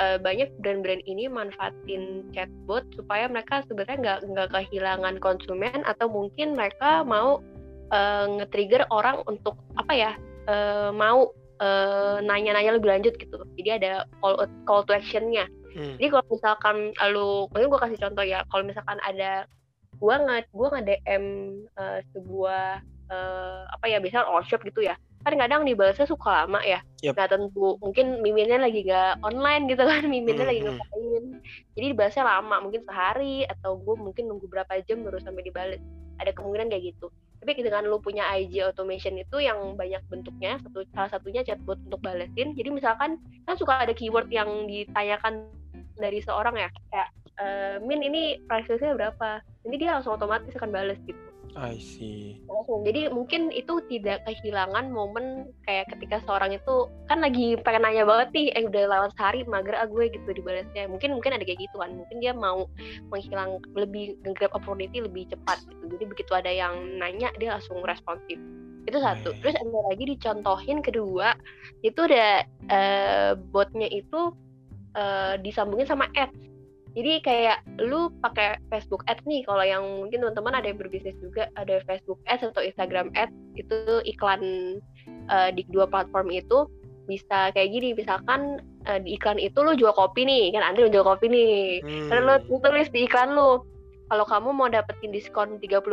uh, 0.00 0.16
banyak 0.20 0.48
brand-brand 0.64 1.02
ini 1.04 1.28
manfaatin 1.28 2.24
chatbot 2.32 2.84
supaya 2.96 3.28
mereka 3.28 3.60
sebenarnya 3.68 3.98
nggak 4.00 4.18
nggak 4.32 4.48
kehilangan 4.54 5.16
konsumen 5.20 5.84
atau 5.84 6.08
mungkin 6.08 6.56
mereka 6.56 7.04
mau 7.04 7.44
uh, 7.92 8.26
nge-trigger 8.40 8.88
orang 8.88 9.20
untuk 9.28 9.58
apa 9.76 9.92
ya 9.92 10.12
uh, 10.48 10.90
mau 10.94 11.30
uh, 11.62 12.16
nanya-nanya 12.22 12.78
lebih 12.78 12.90
lanjut 12.90 13.14
gitu. 13.18 13.38
Jadi 13.58 13.70
ada 13.82 14.08
call 14.22 14.42
call 14.66 14.82
to 14.86 14.92
actionnya. 14.96 15.46
Hmm. 15.72 15.96
jadi 15.96 16.12
kalau 16.12 16.26
misalkan 16.28 16.76
lu 17.16 17.48
mungkin 17.48 17.72
gue 17.72 17.80
kasih 17.80 17.96
contoh 18.04 18.20
ya 18.20 18.44
kalau 18.52 18.60
misalkan 18.60 19.00
ada 19.08 19.48
gue 19.96 20.14
nggak 20.20 20.52
gue 20.52 20.66
nggak 20.68 20.84
dm 20.84 21.24
uh, 21.80 22.04
sebuah 22.12 22.84
uh, 23.08 23.60
apa 23.72 23.88
ya 23.88 23.96
biasanya 23.96 24.28
all 24.28 24.44
shop 24.44 24.60
gitu 24.68 24.84
ya. 24.84 25.00
Kan 25.24 25.38
kadang 25.38 25.64
dibalasnya 25.64 26.04
suka 26.04 26.44
lama 26.44 26.60
ya. 26.60 26.84
Yep. 27.00 27.14
nah 27.16 27.26
tentu 27.26 27.80
mungkin 27.80 28.20
miminnya 28.20 28.60
lagi 28.60 28.84
nggak 28.84 29.24
online 29.24 29.64
gitu 29.70 29.82
kan 29.86 30.04
miminnya 30.12 30.44
hmm, 30.44 30.50
lagi 30.52 30.60
hmm. 30.60 30.68
ngapain. 30.76 31.24
Jadi 31.72 31.86
dibalasnya 31.96 32.24
lama 32.28 32.56
mungkin 32.68 32.82
sehari 32.84 33.36
atau 33.48 33.80
gue 33.80 33.94
mungkin 33.96 34.28
nunggu 34.28 34.46
berapa 34.52 34.76
jam 34.84 35.08
baru 35.08 35.24
sampai 35.24 35.40
dibalas 35.46 35.80
ada 36.20 36.30
kemungkinan 36.36 36.68
kayak 36.68 36.92
gitu 36.92 37.08
tapi 37.42 37.58
dengan 37.58 37.90
lu 37.90 37.98
punya 37.98 38.22
IG 38.38 38.62
automation 38.62 39.18
itu 39.18 39.42
yang 39.42 39.74
banyak 39.74 39.98
bentuknya 40.06 40.62
satu 40.62 40.86
salah 40.94 41.10
satunya 41.10 41.42
chatbot 41.42 41.74
untuk 41.90 41.98
balesin. 41.98 42.54
Jadi 42.54 42.70
misalkan 42.70 43.18
kan 43.50 43.58
suka 43.58 43.82
ada 43.82 43.90
keyword 43.90 44.30
yang 44.30 44.70
ditanyakan 44.70 45.50
dari 45.98 46.22
seorang 46.22 46.54
ya 46.54 46.70
kayak 46.94 47.08
e, 47.42 47.46
min 47.82 47.98
ini 48.06 48.38
price 48.46 48.70
nya 48.78 48.94
berapa? 48.94 49.42
Ini 49.66 49.74
dia 49.74 49.98
langsung 49.98 50.14
otomatis 50.14 50.54
akan 50.54 50.70
bales 50.70 51.02
gitu 51.02 51.31
I 51.52 51.76
see. 51.76 52.40
Jadi 52.88 53.12
mungkin 53.12 53.52
itu 53.52 53.84
tidak 53.92 54.24
kehilangan 54.24 54.88
momen 54.88 55.52
kayak 55.68 55.92
ketika 55.92 56.24
seorang 56.24 56.56
itu 56.56 56.88
kan 57.12 57.20
lagi 57.20 57.60
pengen 57.60 57.84
nanya 57.84 58.08
banget 58.08 58.28
nih, 58.32 58.46
eh 58.56 58.64
udah 58.64 58.82
lewat 58.88 59.10
sehari 59.20 59.44
mager 59.44 59.76
ah 59.76 59.84
gue 59.84 60.08
gitu 60.08 60.28
dibalasnya. 60.32 60.88
Mungkin 60.88 61.12
mungkin 61.12 61.36
ada 61.36 61.44
kayak 61.44 61.60
gitu 61.60 61.76
kan. 61.76 61.92
Mungkin 61.92 62.24
dia 62.24 62.32
mau 62.32 62.64
menghilang 63.12 63.60
lebih 63.76 64.16
grab 64.36 64.56
opportunity 64.56 65.04
lebih 65.04 65.28
cepat 65.28 65.60
gitu. 65.68 65.84
Jadi 65.92 66.04
begitu 66.08 66.32
ada 66.32 66.48
yang 66.48 66.72
nanya 66.96 67.28
dia 67.36 67.52
langsung 67.52 67.84
responsif. 67.84 68.40
Itu 68.88 68.98
satu. 68.98 69.36
Terus 69.44 69.54
ada 69.54 69.80
lagi 69.92 70.04
dicontohin 70.08 70.80
kedua, 70.80 71.36
itu 71.84 72.00
ada 72.08 72.48
uh, 72.72 73.30
botnya 73.52 73.92
itu 73.92 74.32
uh, 74.96 75.36
disambungin 75.38 75.84
sama 75.84 76.08
ads 76.16 76.51
jadi 76.92 77.12
kayak 77.24 77.58
lu 77.80 78.12
pakai 78.20 78.60
Facebook 78.68 79.00
Ads 79.08 79.24
nih 79.24 79.42
kalau 79.48 79.64
yang 79.64 79.84
mungkin 80.04 80.20
teman-teman 80.20 80.60
ada 80.60 80.66
yang 80.68 80.78
berbisnis 80.80 81.16
juga 81.24 81.48
ada 81.56 81.80
Facebook 81.88 82.20
Ads 82.28 82.52
atau 82.52 82.60
Instagram 82.60 83.08
Ads 83.16 83.32
itu 83.56 83.78
iklan 84.04 84.42
uh, 85.32 85.48
di 85.52 85.64
dua 85.72 85.88
platform 85.88 86.28
itu 86.28 86.68
bisa 87.08 87.50
kayak 87.56 87.72
gini 87.72 87.96
misalkan 87.96 88.62
uh, 88.86 89.00
di 89.00 89.16
iklan 89.18 89.40
itu 89.40 89.58
lu 89.58 89.74
jual 89.74 89.92
kopi 89.96 90.22
nih 90.22 90.52
kan 90.54 90.62
Andri 90.62 90.86
jual 90.92 91.04
kopi 91.04 91.26
nih 91.32 91.80
hmm. 91.82 92.12
lu 92.12 92.56
tulis 92.60 92.88
di 92.92 93.08
iklan 93.08 93.34
lu 93.34 93.64
kalau 94.12 94.28
kamu 94.28 94.52
mau 94.52 94.68
dapetin 94.68 95.08
diskon 95.08 95.56
30% 95.56 95.88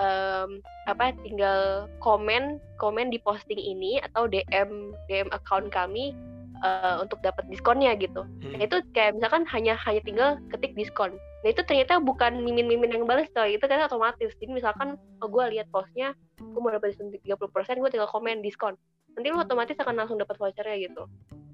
um, 0.00 0.64
apa 0.88 1.12
tinggal 1.20 1.86
komen 2.00 2.56
komen 2.80 3.12
di 3.12 3.20
posting 3.20 3.60
ini 3.60 4.00
atau 4.00 4.24
DM 4.24 4.96
DM 5.06 5.28
account 5.30 5.68
kami 5.68 6.16
uh, 6.62 7.02
untuk 7.02 7.18
dapat 7.20 7.44
diskonnya 7.50 7.92
gitu. 7.98 8.24
Hmm. 8.24 8.54
Nah 8.56 8.64
itu 8.64 8.80
kayak 8.94 9.18
misalkan 9.18 9.44
hanya 9.50 9.74
hanya 9.84 10.02
tinggal 10.02 10.30
ketik 10.54 10.72
diskon. 10.78 11.12
Nah 11.42 11.48
itu 11.50 11.60
ternyata 11.66 11.98
bukan 11.98 12.40
mimin-mimin 12.40 13.02
yang 13.02 13.04
balas 13.04 13.28
coy, 13.34 13.58
itu 13.58 13.64
kan 13.66 13.82
otomatis. 13.82 14.32
Jadi 14.38 14.50
misalkan 14.62 14.96
oh, 15.20 15.28
gue 15.28 15.44
lihat 15.58 15.68
postnya, 15.74 16.14
gue 16.38 16.60
mau 16.62 16.70
dapat 16.70 16.94
diskon 16.94 17.10
30%, 17.10 17.82
gue 17.82 17.90
tinggal 17.90 18.10
komen 18.10 18.40
diskon. 18.40 18.78
Nanti 19.18 19.28
lu 19.28 19.38
otomatis 19.42 19.76
akan 19.76 19.94
langsung 19.98 20.16
dapat 20.16 20.38
vouchernya 20.38 20.78
gitu. 20.88 21.02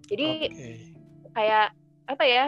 Jadi 0.06 0.28
okay. 0.52 0.74
kayak 1.34 1.74
apa 2.06 2.24
ya? 2.24 2.46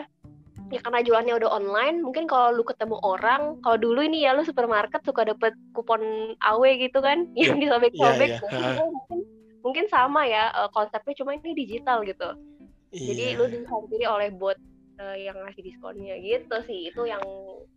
Ya 0.70 0.78
karena 0.86 1.02
jualannya 1.02 1.34
udah 1.34 1.50
online, 1.50 1.98
mungkin 1.98 2.30
kalau 2.30 2.54
lu 2.54 2.62
ketemu 2.62 3.02
orang, 3.02 3.58
kalau 3.66 3.74
dulu 3.74 4.06
ini 4.06 4.22
ya 4.22 4.38
lu 4.38 4.46
supermarket 4.46 5.02
suka 5.02 5.26
dapet 5.26 5.50
kupon 5.74 5.98
AW 6.38 6.62
gitu 6.78 7.02
kan, 7.02 7.26
yang 7.40 7.58
iya. 7.58 7.62
disobek-sobek. 7.66 8.38
Yeah, 8.38 8.54
yeah. 8.54 8.78
mungkin 8.78 9.18
mungkin 9.60 9.86
sama 9.92 10.24
ya 10.24 10.48
uh, 10.56 10.68
konsepnya 10.72 11.14
cuma 11.20 11.36
ini 11.36 11.52
digital 11.52 12.02
gitu 12.04 12.36
Iya. 12.90 13.06
Jadi 13.14 13.24
lu 13.38 13.46
dihampiri 13.46 14.04
oleh 14.06 14.28
bot 14.34 14.58
uh, 14.98 15.16
yang 15.16 15.38
ngasih 15.46 15.62
diskonnya 15.62 16.18
gitu 16.18 16.56
sih. 16.66 16.90
Itu 16.90 17.06
yang 17.06 17.22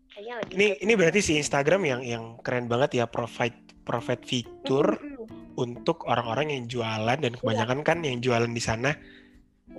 kayaknya 0.09 0.33
lagi 0.41 0.51
Ini 0.57 0.67
ini 0.81 0.93
berarti 0.97 1.19
si 1.21 1.33
Instagram 1.37 1.81
yang 1.85 2.01
yang 2.01 2.23
keren 2.41 2.65
banget 2.65 2.97
ya 2.97 3.05
provide 3.05 3.57
provide 3.85 4.23
fitur 4.25 4.97
mm-hmm. 4.97 5.57
untuk 5.59 6.05
orang-orang 6.09 6.57
yang 6.57 6.65
jualan 6.65 7.17
dan 7.19 7.33
kebanyakan 7.37 7.79
iya. 7.81 7.85
kan 7.85 7.97
yang 8.01 8.17
jualan 8.23 8.51
di 8.51 8.63
sana 8.63 8.91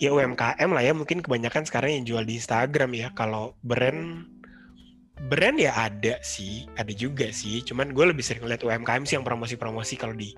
ya 0.03 0.11
UMKM 0.11 0.70
lah 0.75 0.83
ya 0.83 0.92
mungkin 0.94 1.23
kebanyakan 1.23 1.62
sekarang 1.66 2.03
yang 2.03 2.05
jual 2.07 2.23
di 2.23 2.38
Instagram 2.38 2.90
ya. 2.94 3.09
Kalau 3.14 3.59
brand 3.62 4.34
brand 5.31 5.57
ya 5.57 5.72
ada 5.74 6.18
sih, 6.20 6.66
ada 6.74 6.90
juga 6.90 7.31
sih. 7.31 7.62
Cuman 7.62 7.94
gue 7.94 8.05
lebih 8.11 8.24
sering 8.24 8.44
lihat 8.44 8.66
UMKM 8.66 9.07
sih 9.07 9.14
yang 9.14 9.27
promosi-promosi 9.27 9.94
kalau 9.94 10.14
di 10.14 10.35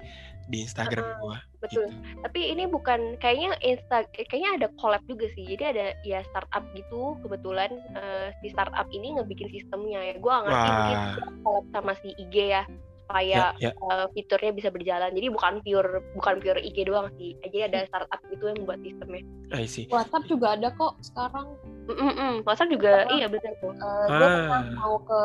di 0.46 0.62
Instagram 0.62 1.02
uh, 1.02 1.14
gue. 1.18 1.36
Betul. 1.66 1.90
Gitu. 1.90 2.22
Tapi 2.22 2.40
ini 2.54 2.64
bukan 2.70 3.18
kayaknya 3.18 3.58
Insta 3.64 4.06
kayaknya 4.14 4.50
ada 4.62 4.66
collab 4.78 5.02
juga 5.10 5.26
sih. 5.34 5.42
Jadi 5.42 5.64
ada 5.64 5.86
ya 6.06 6.22
startup 6.30 6.62
gitu 6.78 7.18
kebetulan 7.26 7.72
uh, 7.98 8.30
si 8.40 8.52
startup 8.54 8.86
ini 8.94 9.18
ngebikin 9.18 9.50
sistemnya 9.50 10.14
ya. 10.14 10.14
Gue 10.22 10.32
ngerti 10.32 10.68
mungkin 10.70 10.98
collab 11.42 11.66
sama 11.74 11.92
si 11.98 12.14
IG 12.14 12.36
ya 12.54 12.62
supaya 13.06 13.54
ya, 13.54 13.70
ya. 13.70 13.72
Uh, 13.78 14.10
fiturnya 14.10 14.50
bisa 14.50 14.68
berjalan. 14.74 15.14
Jadi 15.14 15.30
bukan 15.30 15.62
pure 15.62 16.02
bukan 16.18 16.34
pure 16.42 16.58
IG 16.58 16.90
doang 16.90 17.06
sih. 17.14 17.38
Jadi 17.46 17.70
ada 17.70 17.86
startup 17.86 18.18
gitu 18.26 18.50
yang 18.50 18.58
membuat 18.66 18.82
sistemnya. 18.82 19.22
I 19.54 19.64
see. 19.70 19.86
WhatsApp 19.86 20.26
juga 20.26 20.58
ada 20.58 20.74
kok 20.74 20.98
sekarang. 21.06 21.54
Mm 21.86 21.94
-mm. 21.94 22.32
WhatsApp 22.42 22.74
juga 22.74 23.06
iya 23.14 23.30
betul 23.30 23.54
tuh. 23.62 23.72
Uh, 23.78 24.06
gue 24.10 24.28
ah. 24.50 24.66
mau 24.74 24.98
ke 24.98 25.20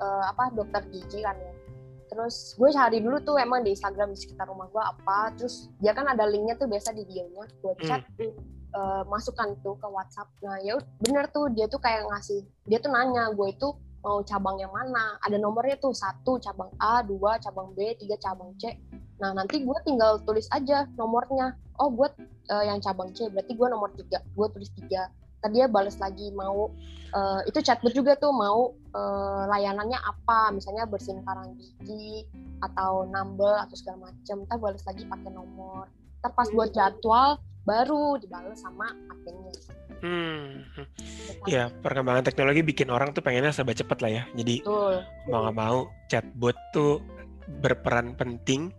uh, 0.00 0.24
apa 0.32 0.48
dokter 0.56 0.80
gigi 0.88 1.20
kan 1.20 1.36
ya. 1.36 1.52
Terus 2.08 2.56
gue 2.56 2.72
cari 2.72 2.98
dulu 3.04 3.20
tuh 3.20 3.36
emang 3.36 3.62
di 3.68 3.76
Instagram 3.76 4.16
di 4.16 4.18
sekitar 4.18 4.48
rumah 4.48 4.72
gue 4.72 4.80
apa. 4.80 5.36
Terus 5.36 5.68
dia 5.84 5.92
kan 5.92 6.08
ada 6.08 6.24
linknya 6.24 6.56
tuh 6.56 6.72
biasa 6.72 6.96
di 6.96 7.04
bio-nya. 7.04 7.44
Gue 7.60 7.76
hmm. 7.76 7.84
chat. 7.84 8.00
Mm. 8.16 8.32
Uh, 8.70 9.02
masukkan 9.10 9.58
tuh 9.66 9.76
ke 9.76 9.88
WhatsApp. 9.92 10.30
Nah 10.40 10.56
ya 10.64 10.80
bener 11.04 11.28
tuh 11.34 11.52
dia 11.52 11.66
tuh 11.66 11.82
kayak 11.82 12.06
ngasih, 12.06 12.46
dia 12.70 12.78
tuh 12.78 12.94
nanya 12.94 13.28
gue 13.34 13.50
itu 13.50 13.74
mau 14.00 14.24
cabang 14.24 14.56
yang 14.60 14.72
mana? 14.72 15.20
Ada 15.24 15.36
nomornya 15.36 15.76
tuh 15.76 15.92
satu 15.92 16.40
cabang 16.40 16.72
A 16.80 17.04
dua 17.04 17.36
cabang 17.40 17.72
B 17.76 17.96
tiga 18.00 18.16
cabang 18.16 18.56
C. 18.56 18.76
Nah 19.20 19.36
nanti 19.36 19.60
gue 19.60 19.78
tinggal 19.84 20.20
tulis 20.24 20.48
aja 20.52 20.88
nomornya. 20.96 21.56
Oh 21.76 21.92
gue 21.92 22.08
uh, 22.52 22.64
yang 22.64 22.80
cabang 22.80 23.12
C 23.12 23.28
berarti 23.28 23.52
gue 23.56 23.68
nomor 23.68 23.92
tiga 23.96 24.24
gue 24.24 24.46
tulis 24.52 24.72
tiga. 24.76 25.12
Tadi 25.40 25.56
dia 25.56 25.72
balas 25.72 25.96
lagi 25.96 26.28
mau 26.36 26.68
uh, 27.16 27.40
itu 27.48 27.64
chatbot 27.64 27.96
juga 27.96 28.12
tuh 28.16 28.28
mau 28.28 28.76
uh, 28.92 29.42
layanannya 29.48 29.96
apa? 29.96 30.52
Misalnya 30.52 30.84
bersihin 30.84 31.24
karang 31.24 31.56
gigi 31.56 32.28
atau 32.60 33.08
nambel 33.08 33.56
atau 33.64 33.76
segala 33.76 34.12
macam 34.12 34.44
kita 34.44 34.56
balas 34.60 34.84
lagi 34.84 35.02
pakai 35.08 35.30
nomor. 35.32 35.88
Ntar 36.20 36.32
pas 36.36 36.48
buat 36.52 36.76
jadwal 36.76 37.40
baru 37.70 38.18
dibalas 38.18 38.58
sama 38.58 38.90
adminnya 39.06 39.54
Hmm, 40.00 40.64
ya 41.44 41.68
perkembangan 41.68 42.24
teknologi 42.24 42.64
bikin 42.64 42.88
orang 42.88 43.12
tuh 43.12 43.20
pengennya 43.20 43.52
serba 43.52 43.76
cepat 43.76 44.00
lah 44.00 44.08
ya. 44.08 44.22
Jadi 44.32 44.64
Betul. 44.64 45.04
mau 45.28 45.44
nggak 45.44 45.56
mau 45.60 45.78
chatbot 46.08 46.56
tuh 46.72 47.04
berperan 47.60 48.16
penting 48.16 48.72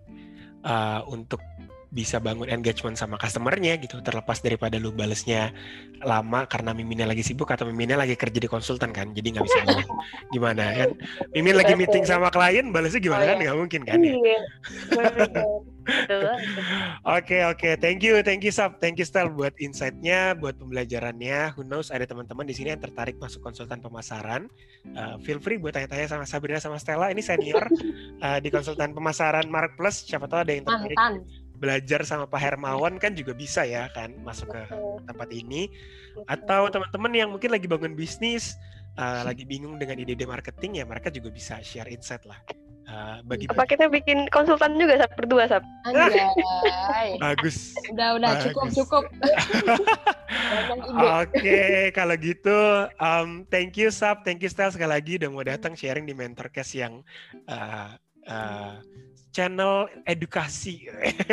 uh, 0.65 1.05
untuk 1.05 1.37
bisa 1.91 2.23
bangun 2.23 2.47
engagement 2.47 2.95
sama 2.95 3.19
customernya 3.19 3.75
gitu 3.75 3.99
terlepas 3.99 4.39
daripada 4.39 4.79
lu 4.79 4.95
balesnya 4.95 5.51
lama 5.99 6.47
karena 6.47 6.71
miminnya 6.71 7.03
lagi 7.03 7.19
sibuk 7.19 7.51
atau 7.51 7.67
miminnya 7.67 7.99
lagi 7.99 8.15
kerja 8.15 8.39
di 8.39 8.47
konsultan 8.47 8.95
kan 8.95 9.11
jadi 9.11 9.35
nggak 9.35 9.43
bisa 9.43 9.59
gimana 10.33 10.63
kan 10.71 10.89
mimin 11.35 11.59
lagi 11.59 11.75
meeting 11.75 12.07
sama 12.07 12.31
klien 12.31 12.71
balesnya 12.71 13.03
gimana 13.03 13.27
oh, 13.27 13.27
kan 13.27 13.35
iya. 13.35 13.43
nggak 13.43 13.57
mungkin 13.59 13.81
kan 13.83 13.99
ya 13.99 14.15
iya. 14.15 14.39
Oke 17.01 17.41
oke, 17.41 17.73
thank 17.81 18.05
you, 18.05 18.21
thank 18.21 18.45
you 18.45 18.53
Sab, 18.53 18.77
thank 18.77 19.01
you 19.01 19.05
Stel 19.05 19.33
buat 19.33 19.57
insightnya, 19.57 20.37
buat 20.37 20.53
pembelajarannya. 20.61 21.57
Who 21.57 21.65
knows 21.65 21.89
ada 21.89 22.05
teman-teman 22.05 22.45
di 22.45 22.53
sini 22.53 22.69
yang 22.69 22.77
tertarik 22.77 23.17
masuk 23.17 23.41
konsultan 23.41 23.81
pemasaran. 23.81 24.45
Uh, 24.93 25.17
feel 25.25 25.41
free 25.41 25.57
buat 25.57 25.73
tanya-tanya 25.73 26.05
sama 26.05 26.29
Sabrina 26.29 26.61
sama 26.61 26.77
Stella. 26.77 27.09
Ini 27.09 27.25
senior 27.25 27.65
uh, 28.21 28.37
di 28.37 28.53
konsultan 28.53 28.93
pemasaran 28.93 29.49
Mark 29.49 29.73
Plus. 29.73 30.05
Siapa 30.05 30.29
tahu 30.29 30.45
ada 30.45 30.53
yang 30.53 30.69
tertarik. 30.69 30.93
Mantan 30.93 31.40
belajar 31.61 32.01
sama 32.01 32.25
Pak 32.25 32.41
Hermawan 32.41 32.97
kan 32.97 33.13
juga 33.13 33.37
bisa 33.37 33.61
ya 33.61 33.85
kan 33.93 34.17
masuk 34.25 34.49
ke 34.49 34.61
tempat 35.05 35.29
ini. 35.29 35.69
Atau 36.25 36.73
teman-teman 36.73 37.13
yang 37.13 37.29
mungkin 37.29 37.53
lagi 37.53 37.69
bangun 37.69 37.93
bisnis 37.93 38.57
uh, 38.97 39.21
lagi 39.21 39.45
bingung 39.45 39.77
dengan 39.77 40.01
ide-ide 40.01 40.25
marketing 40.25 40.81
ya 40.81 40.85
mereka 40.89 41.13
juga 41.13 41.29
bisa 41.29 41.61
share 41.61 41.87
insight 41.87 42.25
lah 42.25 42.41
uh, 42.91 43.17
bagi 43.25 43.45
apa 43.47 43.63
kita 43.63 43.87
bikin 43.87 44.27
konsultan 44.29 44.75
juga 44.75 44.99
sab? 44.99 45.11
Berdua 45.15 45.43
sab? 45.47 45.63
Bagus. 47.23 47.75
Udah 47.91 48.19
udah 48.19 48.29
bagus. 48.35 48.43
cukup 48.51 48.67
cukup. 48.75 49.03
Oke 51.21 51.27
okay, 51.27 51.77
kalau 51.91 52.15
gitu 52.19 52.87
um, 52.99 53.47
thank 53.47 53.75
you 53.79 53.89
sab. 53.89 54.23
Thank 54.27 54.43
you 54.43 54.49
Stel 54.51 54.71
sekali 54.71 54.91
lagi 54.91 55.19
udah 55.19 55.29
mau 55.31 55.43
datang 55.43 55.73
sharing 55.75 56.07
di 56.07 56.15
mentorcast 56.15 56.71
yang 56.75 57.03
uh, 57.47 57.95
uh, 58.27 58.79
channel 59.31 59.87
edukasi. 60.05 60.87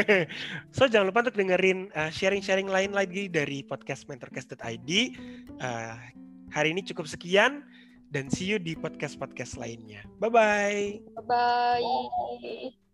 so 0.77 0.87
jangan 0.87 1.11
lupa 1.11 1.27
untuk 1.27 1.37
dengerin 1.37 1.91
uh, 1.93 2.11
sharing-sharing 2.11 2.71
lain 2.71 2.95
lagi 2.95 3.27
dari 3.27 3.67
podcast 3.67 4.07
mentorcast.id. 4.07 4.91
Uh, 5.59 5.99
hari 6.55 6.73
ini 6.73 6.83
cukup 6.87 7.11
sekian 7.11 7.67
dan 8.09 8.33
see 8.33 8.49
you 8.49 8.57
di 8.57 8.73
podcast-podcast 8.79 9.61
lainnya. 9.61 10.01
Bye-bye. 10.23 11.05
Bye-bye. 11.21 12.88